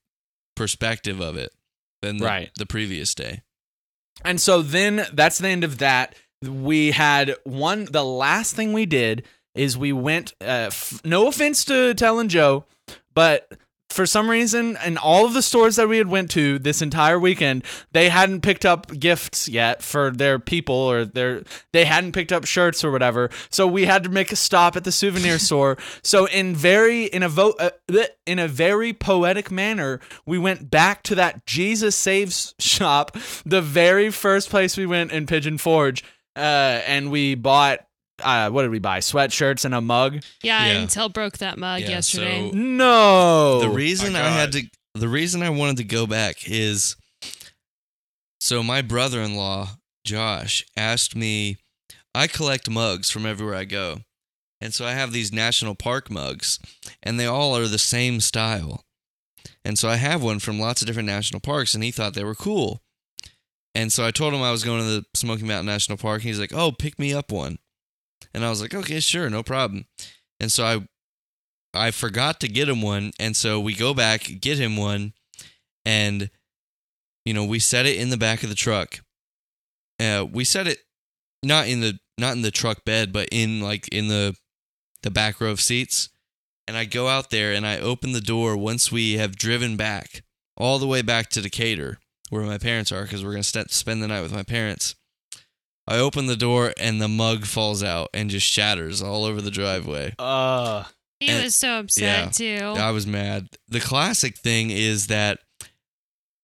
[0.58, 1.54] perspective of it
[2.02, 2.52] than the, Right.
[2.58, 3.44] the previous day.
[4.26, 6.16] And so then that's the end of that.
[6.44, 7.86] We had one.
[7.86, 9.24] The last thing we did
[9.56, 10.34] is we went.
[10.42, 12.66] Uh, f- no offense to Tell and Joe,
[13.14, 13.52] but
[13.98, 17.18] for some reason, in all of the stores that we had went to this entire
[17.20, 21.42] weekend, they hadn't picked up gifts yet for their people, or their
[21.74, 23.32] they hadn't picked up shirts or whatever.
[23.50, 25.80] So we had to make a stop at the souvenir store.
[26.04, 27.72] So in very in a vo- uh,
[28.28, 33.18] in a very poetic manner, we went back to that Jesus Saves shop,
[33.48, 36.04] the very first place we went in Pigeon Forge,
[36.36, 36.40] uh,
[36.86, 37.87] and we bought.
[38.24, 39.00] Uh, what did we buy?
[39.00, 40.24] Sweatshirts and a mug.
[40.42, 40.80] yeah, Yeah.
[40.80, 42.50] Until broke that mug Yeah, yesterday.
[42.50, 43.60] so- No.
[43.62, 44.64] the reason my I had to
[44.96, 46.96] the reason I wanted to go back is
[48.40, 51.58] so my brother-in-law Josh asked me
[52.16, 54.00] I collect mugs from everywhere I go.
[54.60, 56.58] And so I have these national park mugs
[57.04, 58.84] and they all are the same style.
[59.64, 62.24] And so I have one from lots of different national parks and he thought they
[62.24, 62.82] were cool.
[63.76, 66.30] And so I told him I was going to the Smoky Mountain National Park and
[66.30, 67.60] he's like, "Oh, pick me up one."
[68.38, 69.88] And I was like, "Okay, sure, no problem."
[70.40, 74.60] And so I I forgot to get him one, and so we go back, get
[74.60, 75.14] him one,
[75.84, 76.30] and
[77.26, 79.00] you know we set it in the back of the truck.
[80.00, 80.82] Uh, we set it
[81.42, 84.36] not in the not in the truck bed, but in like in the
[85.02, 86.10] the back row of seats.
[86.68, 90.22] And I go out there and I open the door once we have driven back
[90.56, 91.98] all the way back to Decatur,
[92.30, 94.94] where my parents are, because we're gonna st- spend the night with my parents.
[95.88, 99.52] I open the door and the mug falls out and just shatters all over the
[99.52, 100.14] driveway.
[100.20, 100.84] Uh,
[101.20, 102.74] He And- was so upset too.
[102.78, 103.48] I was mad.
[103.68, 105.40] The classic thing is that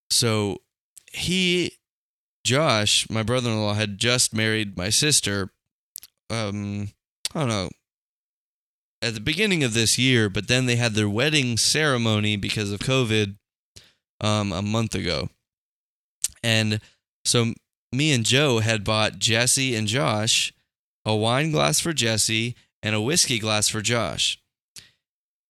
[0.10, 0.62] so
[1.12, 1.74] he
[2.46, 5.52] Josh, my brother-in-law had just married my sister
[6.30, 6.90] um
[7.36, 7.70] I don't know
[9.02, 12.80] at the beginning of this year, but then they had their wedding ceremony because of
[12.80, 13.38] COVID
[14.22, 15.30] um a month ago.
[16.42, 16.80] And
[17.26, 17.54] so
[17.94, 20.54] me and Joe had bought Jesse and Josh
[21.06, 24.40] a wine glass for Jesse and a whiskey glass for Josh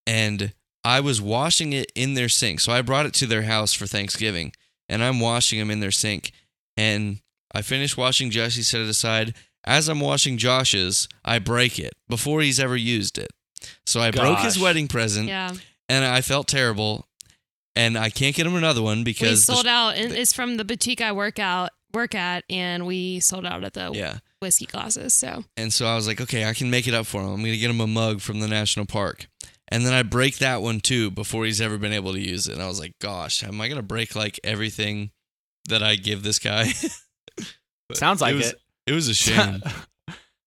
[0.06, 0.53] and
[0.84, 2.60] I was washing it in their sink.
[2.60, 4.52] So I brought it to their house for Thanksgiving,
[4.90, 6.32] and I'm washing them in their sink.
[6.76, 7.20] And
[7.53, 9.34] I finished washing Jesse, set it aside.
[9.64, 13.32] As I'm washing Josh's, I break it before he's ever used it.
[13.86, 15.53] So I broke his wedding present, yeah,
[15.88, 17.07] and I felt terrible.
[17.76, 20.57] And I can't get him another one we because the- sold out, and it's from
[20.57, 24.18] the boutique I work out work at, and we sold out at the yeah.
[24.41, 25.14] whiskey glasses.
[25.14, 27.28] So And so I was like, okay, I can make it up for him.
[27.28, 29.28] I'm going to get him a mug from the national park.
[29.70, 32.53] And then I break that one too before he's ever been able to use it.
[32.53, 35.11] And I was like, gosh, am I going to break like everything
[35.70, 36.74] that I give this guy?
[37.94, 38.61] Sounds like was, it.
[38.88, 39.61] It was a shame.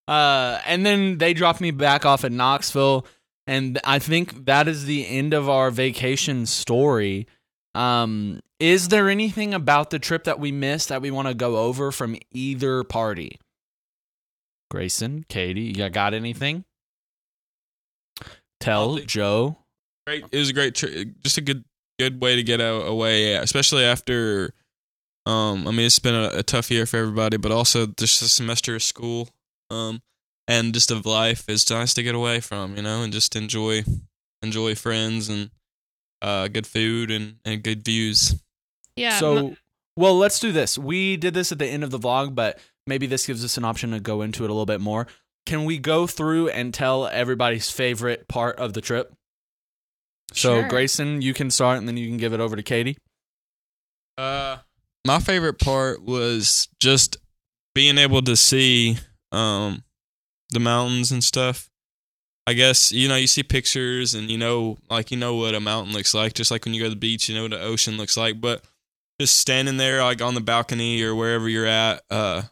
[0.09, 3.07] Uh, and then they dropped me back off at Knoxville,
[3.47, 7.27] and I think that is the end of our vacation story.
[7.75, 11.57] Um, Is there anything about the trip that we missed that we want to go
[11.59, 13.39] over from either party?
[14.71, 16.65] Grayson, Katie, you got anything?
[18.61, 19.59] Tell Joe.
[20.07, 20.25] great.
[20.33, 21.65] It was a great, tri- just a good,
[21.99, 24.55] good way to get out, away, especially after.
[25.27, 28.29] Um, I mean, it's been a, a tough year for everybody, but also just a
[28.29, 29.29] semester of school,
[29.71, 30.01] um,
[30.49, 31.49] and just of life.
[31.49, 33.85] is nice to get away from, you know, and just enjoy,
[34.43, 35.51] enjoy friends and
[36.23, 38.35] uh, good food and and good views.
[38.97, 39.19] Yeah.
[39.19, 39.57] so,
[39.97, 40.77] well, let's do this.
[40.79, 43.65] We did this at the end of the vlog, but maybe this gives us an
[43.65, 45.07] option to go into it a little bit more.
[45.45, 49.13] Can we go through and tell everybody's favorite part of the trip?
[50.33, 50.69] So, Sure.
[50.69, 52.97] Grayson, you can start and then you can give it over to Katie.
[54.19, 54.59] Uh,
[55.07, 57.19] my favorite part was just
[57.75, 58.97] being able to see
[59.33, 59.85] um
[60.51, 61.71] the mountains and stuff.
[62.47, 65.61] I guess you know you see pictures and you know like you know what a
[65.61, 67.61] mountain looks like, just like when you go to the beach, you know what the
[67.61, 68.41] ocean looks like.
[68.41, 68.65] But
[69.21, 72.43] just standing there like on the balcony or wherever you're at, uh,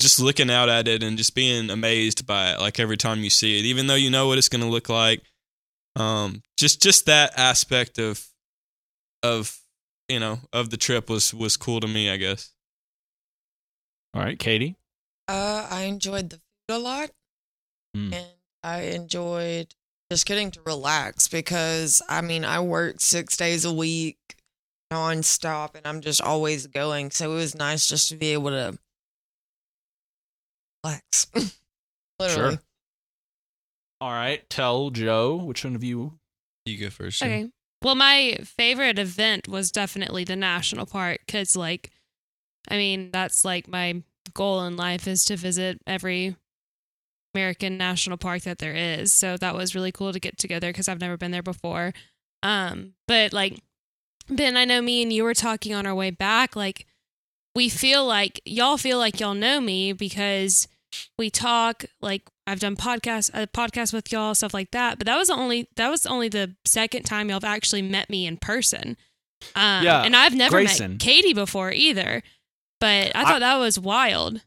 [0.00, 3.30] just looking out at it and just being amazed by it, like every time you
[3.30, 5.22] see it, even though you know what it's gonna look like.
[5.94, 8.24] Um, just just that aspect of
[9.22, 9.58] of
[10.08, 12.50] you know of the trip was was cool to me i guess
[14.14, 14.76] All right, Katie.
[15.28, 17.10] Uh, I enjoyed the food a lot,
[17.96, 18.12] Mm.
[18.14, 18.26] and
[18.62, 19.74] I enjoyed
[20.10, 24.16] just getting to relax because I mean I work six days a week
[24.92, 27.10] nonstop, and I'm just always going.
[27.10, 28.78] So it was nice just to be able to
[30.84, 31.26] relax.
[32.20, 32.54] Literally.
[32.54, 32.62] Sure.
[34.00, 36.18] All right, tell Joe which one of you.
[36.66, 37.20] You go first.
[37.20, 37.28] Jen.
[37.28, 37.50] Okay.
[37.82, 41.90] Well, my favorite event was definitely the national park because, like,
[42.68, 44.02] I mean, that's like my
[44.34, 46.36] goal in life is to visit every
[47.34, 49.12] American national park that there is.
[49.12, 51.92] So that was really cool to get together because I've never been there before.
[52.42, 53.58] Um, but like,
[54.28, 56.54] Ben, I know me and you were talking on our way back.
[56.56, 56.86] Like,
[57.54, 60.68] we feel like y'all feel like y'all know me because
[61.18, 64.98] we talk like I've done podcasts, a podcast with y'all, stuff like that.
[64.98, 68.08] But that was the only that was only the second time y'all have actually met
[68.10, 68.96] me in person.
[69.54, 70.92] Um, Yeah, and I've never Grayson.
[70.92, 72.22] met Katie before either.
[72.80, 74.40] But I I- thought that was wild.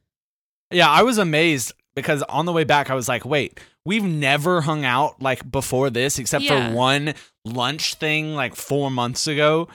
[0.72, 4.62] Yeah, I was amazed because on the way back, I was like, wait, we've never
[4.62, 6.70] hung out like before this except Yeah.
[6.70, 7.14] for one
[7.46, 9.68] lunch thing like four months ago.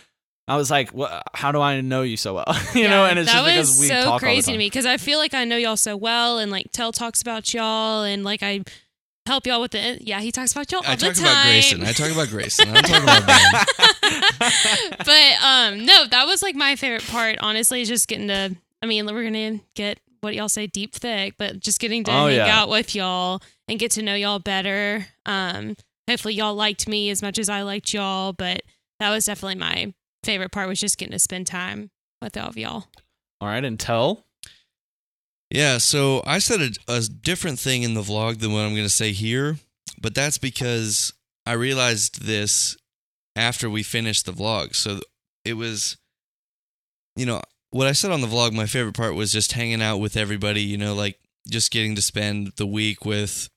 [0.48, 2.56] I was like, what, how do I know you so well?
[2.74, 4.59] you know, and it's that just because was we so talk all the crazy to
[4.59, 7.55] me because I feel like I know y'all so well, and like Tell talks about
[7.55, 8.62] y'all, and like I
[9.26, 11.24] help y'all with the yeah he talks about y'all all I the talk time.
[11.24, 11.82] about Grayson.
[11.84, 12.68] I talk about Grayson.
[12.68, 13.26] I'm talking about
[14.40, 14.90] Ben.
[14.98, 17.36] but um no, that was like my favorite part.
[17.40, 18.56] Honestly, is just getting to.
[18.82, 22.26] I mean, we're gonna get what y'all say deep thick, but just getting to Oh,
[22.26, 22.60] hang yeah.
[22.60, 25.06] out with y'all and get to know y'all better.
[25.26, 25.76] Um,
[26.11, 28.62] hopefully y'all liked me as much as I liked y'all, but
[28.99, 32.59] that was definitely my favorite part was just getting to spend time with all of
[32.59, 32.87] y'all.
[33.41, 34.27] All right, and tell.
[35.51, 38.85] Yeah, so I said a, a different thing in the vlog than what I'm going
[38.85, 39.57] to say here,
[40.01, 41.12] but that's because
[41.47, 42.77] I realized this
[43.37, 44.74] after we finished the vlog.
[44.74, 45.01] So
[45.45, 45.97] it was,
[47.16, 49.99] you know, what I said on the vlog, my favorite part was just hanging out
[49.99, 51.19] with everybody, you know, like
[51.49, 53.49] just getting to spend the week with,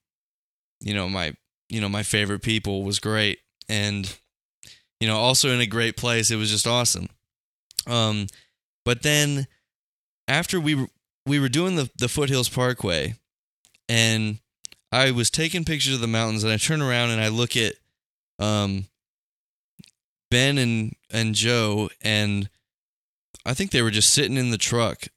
[0.79, 1.33] you know, my,
[1.73, 3.39] you know, my favorite people was great.
[3.67, 4.15] And,
[4.99, 6.31] you know, also in a great place.
[6.31, 7.07] It was just awesome.
[7.87, 8.27] Um,
[8.85, 9.47] but then
[10.27, 10.87] after we were
[11.25, 13.15] we were doing the the foothills parkway
[13.89, 14.39] and
[14.91, 17.73] i was taking pictures of the mountains and i turn around and i look at
[18.39, 18.85] um
[20.31, 22.49] ben and and joe and
[23.45, 25.07] i think they were just sitting in the truck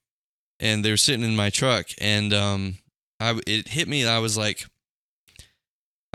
[0.58, 2.76] and they were sitting in my truck and um
[3.20, 4.66] i it hit me i was like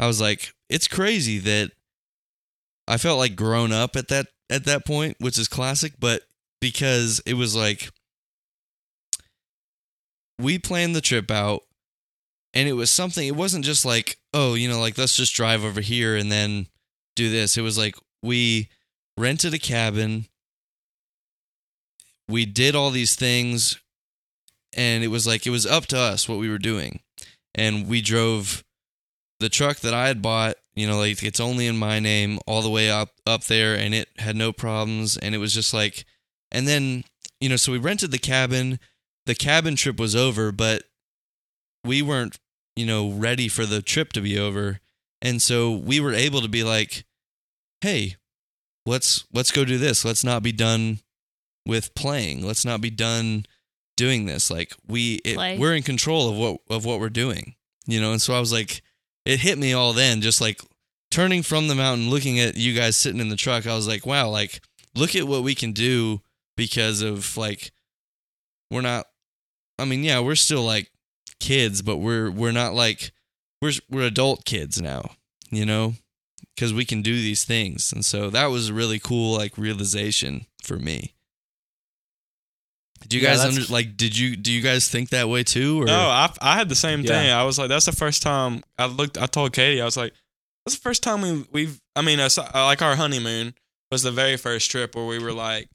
[0.02, 1.72] i was like it's crazy that
[2.88, 6.24] i felt like grown up at that at that point which is classic but
[6.60, 7.90] because it was like
[10.38, 11.62] we planned the trip out
[12.54, 15.64] and it was something it wasn't just like oh you know like let's just drive
[15.64, 16.68] over here and then
[17.16, 17.58] do this.
[17.58, 18.70] It was like we
[19.18, 20.26] rented a cabin.
[22.28, 23.80] We did all these things
[24.74, 27.02] and it was like it was up to us what we were doing.
[27.54, 28.64] And we drove
[29.42, 32.62] the truck that i had bought you know like it's only in my name all
[32.62, 36.06] the way up up there and it had no problems and it was just like
[36.52, 37.04] and then
[37.40, 38.80] you know so we rented the cabin
[39.26, 40.84] the cabin trip was over, but
[41.84, 42.40] we weren't,
[42.76, 44.80] you know, ready for the trip to be over.
[45.22, 47.06] And so we were able to be like,
[47.82, 48.16] "Hey,
[48.86, 50.04] let's let's go do this.
[50.04, 51.00] Let's not be done
[51.66, 52.46] with playing.
[52.46, 53.46] Let's not be done
[53.96, 54.50] doing this.
[54.50, 57.56] Like we it, we're in control of what of what we're doing."
[57.86, 58.82] You know, and so I was like
[59.26, 60.62] it hit me all then just like
[61.10, 63.68] turning from the mountain looking at you guys sitting in the truck.
[63.68, 64.62] I was like, "Wow, like
[64.96, 66.22] look at what we can do
[66.58, 67.72] because of like
[68.70, 69.06] we're not
[69.78, 70.92] I mean, yeah, we're still like
[71.40, 73.12] kids, but we're we're not like
[73.62, 75.12] we're we're adult kids now,
[75.50, 75.96] you know?
[76.58, 77.92] Cuz we can do these things.
[77.92, 81.16] And so that was a really cool like realization for me.
[83.08, 85.82] Do you Yeah, guys under, like did you do you guys think that way too
[85.82, 87.08] or No, I I had the same Yeah.
[87.08, 87.30] thing.
[87.32, 89.18] I was like, that's the first time I looked.
[89.18, 90.14] I told Katie, I was like,
[90.66, 91.80] that's the first time we we've.
[91.96, 93.54] I mean, us- uh, like our honeymoon
[93.92, 95.68] was the very first trip where we were like,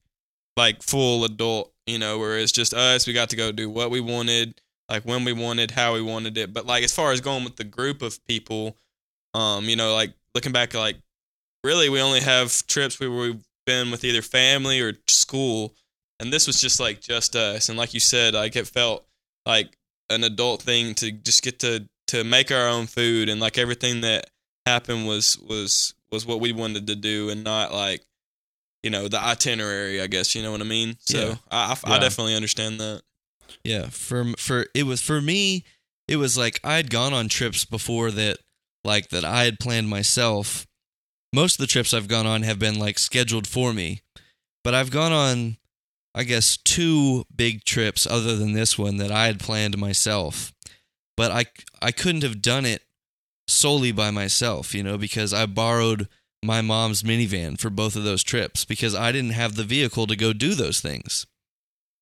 [0.57, 1.73] like full adult.
[1.87, 3.07] You know, where it's just us.
[3.07, 6.37] We got to go do what we wanted, like when we wanted, how we wanted
[6.37, 6.53] it.
[6.53, 8.77] But like as far as going with the group of people,
[9.35, 10.97] um, you know, like looking back, like
[11.63, 15.75] really we only have trips where we've been with either family or school,
[16.21, 17.69] and this was just like just us.
[17.69, 19.07] And like you said, like it felt
[19.45, 19.77] like
[20.11, 23.29] an adult thing to just get to to make our own food.
[23.29, 24.31] And like everything that
[24.65, 28.03] happened was was was what we wanted to do and not like
[28.83, 30.35] you know the itinerary i guess.
[30.35, 30.97] You know what i mean?
[31.01, 31.35] So Yeah.
[31.51, 33.03] I, I, I definitely understand that.
[33.65, 35.65] Yeah, for for it was for me,
[36.09, 38.39] it was like I had gone on trips before that,
[38.85, 40.67] like that I had planned myself.
[41.33, 44.03] Most of the trips I've gone on have been like scheduled for me,
[44.63, 45.57] but I've gone on,
[46.17, 50.53] I guess, two big trips other than this one that I had planned myself.
[51.15, 51.45] But I
[51.83, 52.83] I couldn't have done it
[53.47, 56.09] solely by myself, you know, because I borrowed
[56.43, 60.17] my mom's minivan for both of those trips because I didn't have the vehicle to
[60.17, 61.27] go do those things.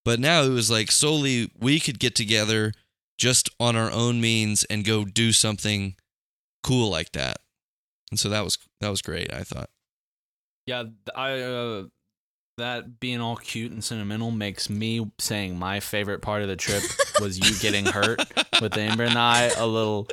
[0.04, 2.72] But now it was like solely we could get together
[3.18, 5.96] just on our own means and go do something
[6.62, 7.38] cool like that.
[8.10, 9.70] And so that was that was great, I thought.
[10.66, 10.84] Yeah,
[11.14, 11.84] I uh,
[12.56, 16.82] that being all cute and sentimental makes me saying my favorite part of the trip
[17.20, 18.20] was you getting hurt
[18.60, 20.06] with Amber and I a little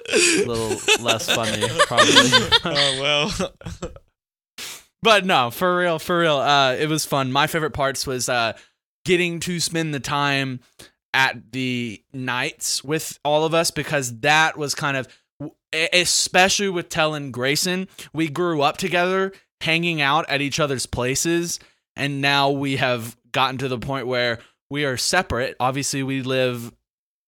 [0.45, 0.69] little
[1.03, 2.13] less funny probably.
[2.65, 3.53] oh well
[5.03, 6.37] But no, for real, for real.
[6.37, 7.31] Uh, it was fun.
[7.31, 8.53] My favorite parts was uh,
[9.03, 10.59] getting to spend the time
[11.13, 15.07] at the nights with all of us because that was kind of,
[15.91, 19.31] especially with Tell and Grayson, we grew up together,
[19.61, 21.59] hanging out at each other's places,
[21.95, 24.39] and now we have gotten to the point where
[24.69, 25.55] we are separate.
[25.59, 26.71] Obviously, we live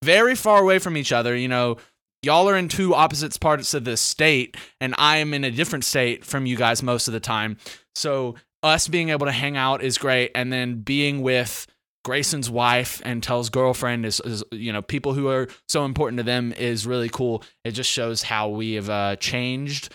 [0.03, 1.35] very far away from each other.
[1.35, 1.77] You know,
[2.23, 5.83] y'all are in two opposite parts of the state and I am in a different
[5.83, 7.57] state from you guys most of the time.
[7.95, 11.67] So us being able to hang out is great and then being with
[12.03, 16.23] Grayson's wife and Tell's girlfriend is, is you know people who are so important to
[16.23, 17.43] them is really cool.
[17.63, 19.93] It just shows how we have uh, changed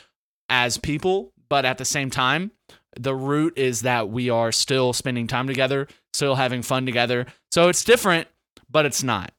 [0.48, 2.50] as people, but at the same time,
[2.98, 7.26] the root is that we are still spending time together, still having fun together.
[7.52, 8.28] So it's different,
[8.70, 9.32] but it's not.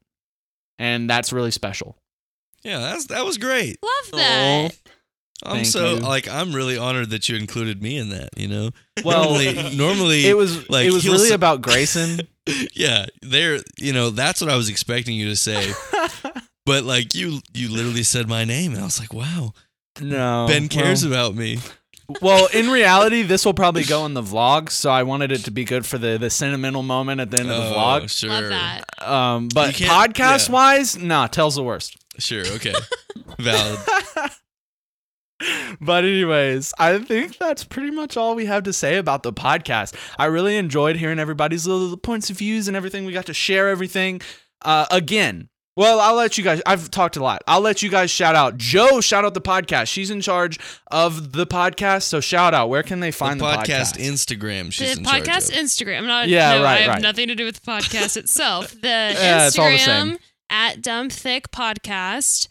[0.77, 1.98] And that's really special.
[2.64, 3.77] Yeah, that's that was great.
[3.84, 4.69] Love that.
[5.44, 5.99] I'm Thank so you.
[5.99, 8.72] like I'm really honored that you included me in that, you know.
[9.06, 12.19] Well, normally, normally It was like, it was really s- about Grayson.
[12.73, 15.72] yeah, there, you know, that's what I was expecting you to say.
[16.65, 19.53] but like you you literally said my name and I was like, "Wow,
[20.02, 20.45] no.
[20.49, 21.60] Ben cares Well, about me."
[22.22, 25.52] Well, in reality, this will probably go in the vlog, so I wanted it to
[25.52, 28.10] be good for the the sentimental moment at the end of the Oh, vlog.
[28.10, 28.30] Sure.
[28.30, 28.84] Love that.
[29.07, 30.53] Um, but You can't- podcast yeah.
[30.53, 31.98] wise, nah, tells the worst.
[32.18, 32.73] Sure, okay.
[33.40, 33.80] Valid.
[35.80, 39.95] but anyways, I think that's pretty much all we have to say about the podcast.
[40.18, 43.06] I really enjoyed hearing everybody's little points of views and everything.
[43.06, 44.22] We got to share everything.
[44.61, 46.62] Uh, again, well, I'll let you guys.
[46.66, 47.41] I've talked a lot.
[47.48, 48.58] I'll let you guys shout out.
[48.58, 49.88] Joe, shout out the podcast.
[49.88, 50.60] She's in charge
[50.91, 52.70] of the podcast, so shout out.
[52.70, 54.10] Where can they find the the, podcast, podcast?
[54.10, 55.56] Instagram she's the in charge podcast of.
[55.56, 56.06] Instagram.
[56.06, 57.02] Not, Yeah, no, right, I have right.
[57.02, 58.72] nothing to do with the podcast itself.
[58.72, 60.18] The Yeah, it's all the Instagram same.
[60.50, 62.48] at Dumb Thick Podcast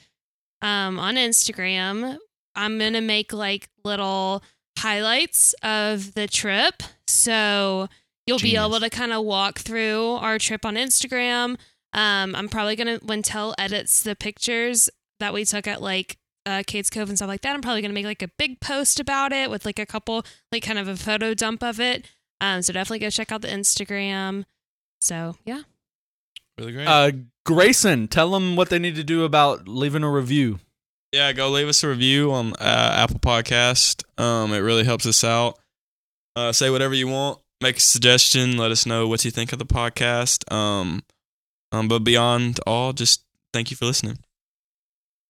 [0.63, 2.17] um, on Instagram.
[2.57, 4.43] I'm gonna make like little
[4.79, 7.89] highlights of the trip, so
[8.27, 11.57] you'll be able to kind of walk through our trip on Instagram.
[11.99, 14.89] Um, I'm probably gonna when Tell edits the pictures
[15.19, 16.17] that we took at like
[16.47, 17.55] uh, Cades Cove and stuff like that.
[17.55, 20.63] I'm probably gonna make like a big post about it with like a couple like
[20.63, 22.07] kind of a photo dump of it.
[22.41, 24.45] Um, so definitely go check out the Instagram.
[25.01, 25.63] So yeah,
[26.57, 26.87] really great.
[26.87, 27.11] Uh,
[27.45, 30.61] Grayson, tell them what they need to do about leaving a review.
[31.13, 35.25] yeah go leave us a review on uh, apple podcast um it really helps us
[35.25, 35.59] out
[36.37, 39.59] uh say whatever you want make a suggestion let us know what you think of
[39.59, 41.03] the podcast um
[41.73, 44.19] um but beyond all just thank you for listening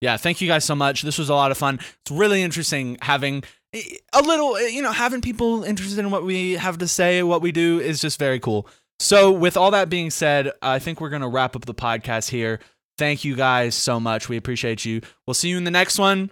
[0.00, 1.02] Yeah, thank you guys so much.
[1.02, 1.80] This was a lot of fun.
[2.02, 3.42] It's really interesting having
[3.74, 7.50] a little, you know, having people interested in what we have to say, what we
[7.52, 8.68] do is just very cool.
[9.00, 12.30] So, with all that being said, I think we're going to wrap up the podcast
[12.30, 12.60] here.
[12.96, 14.28] Thank you guys so much.
[14.28, 15.00] We appreciate you.
[15.26, 16.30] We'll see you in the next one.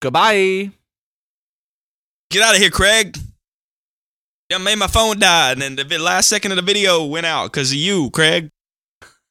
[0.00, 0.70] Goodbye.
[2.30, 3.18] get out of here craig
[4.52, 7.52] I made my phone die, and then the last second of the video went out
[7.52, 8.50] because of you, Craig.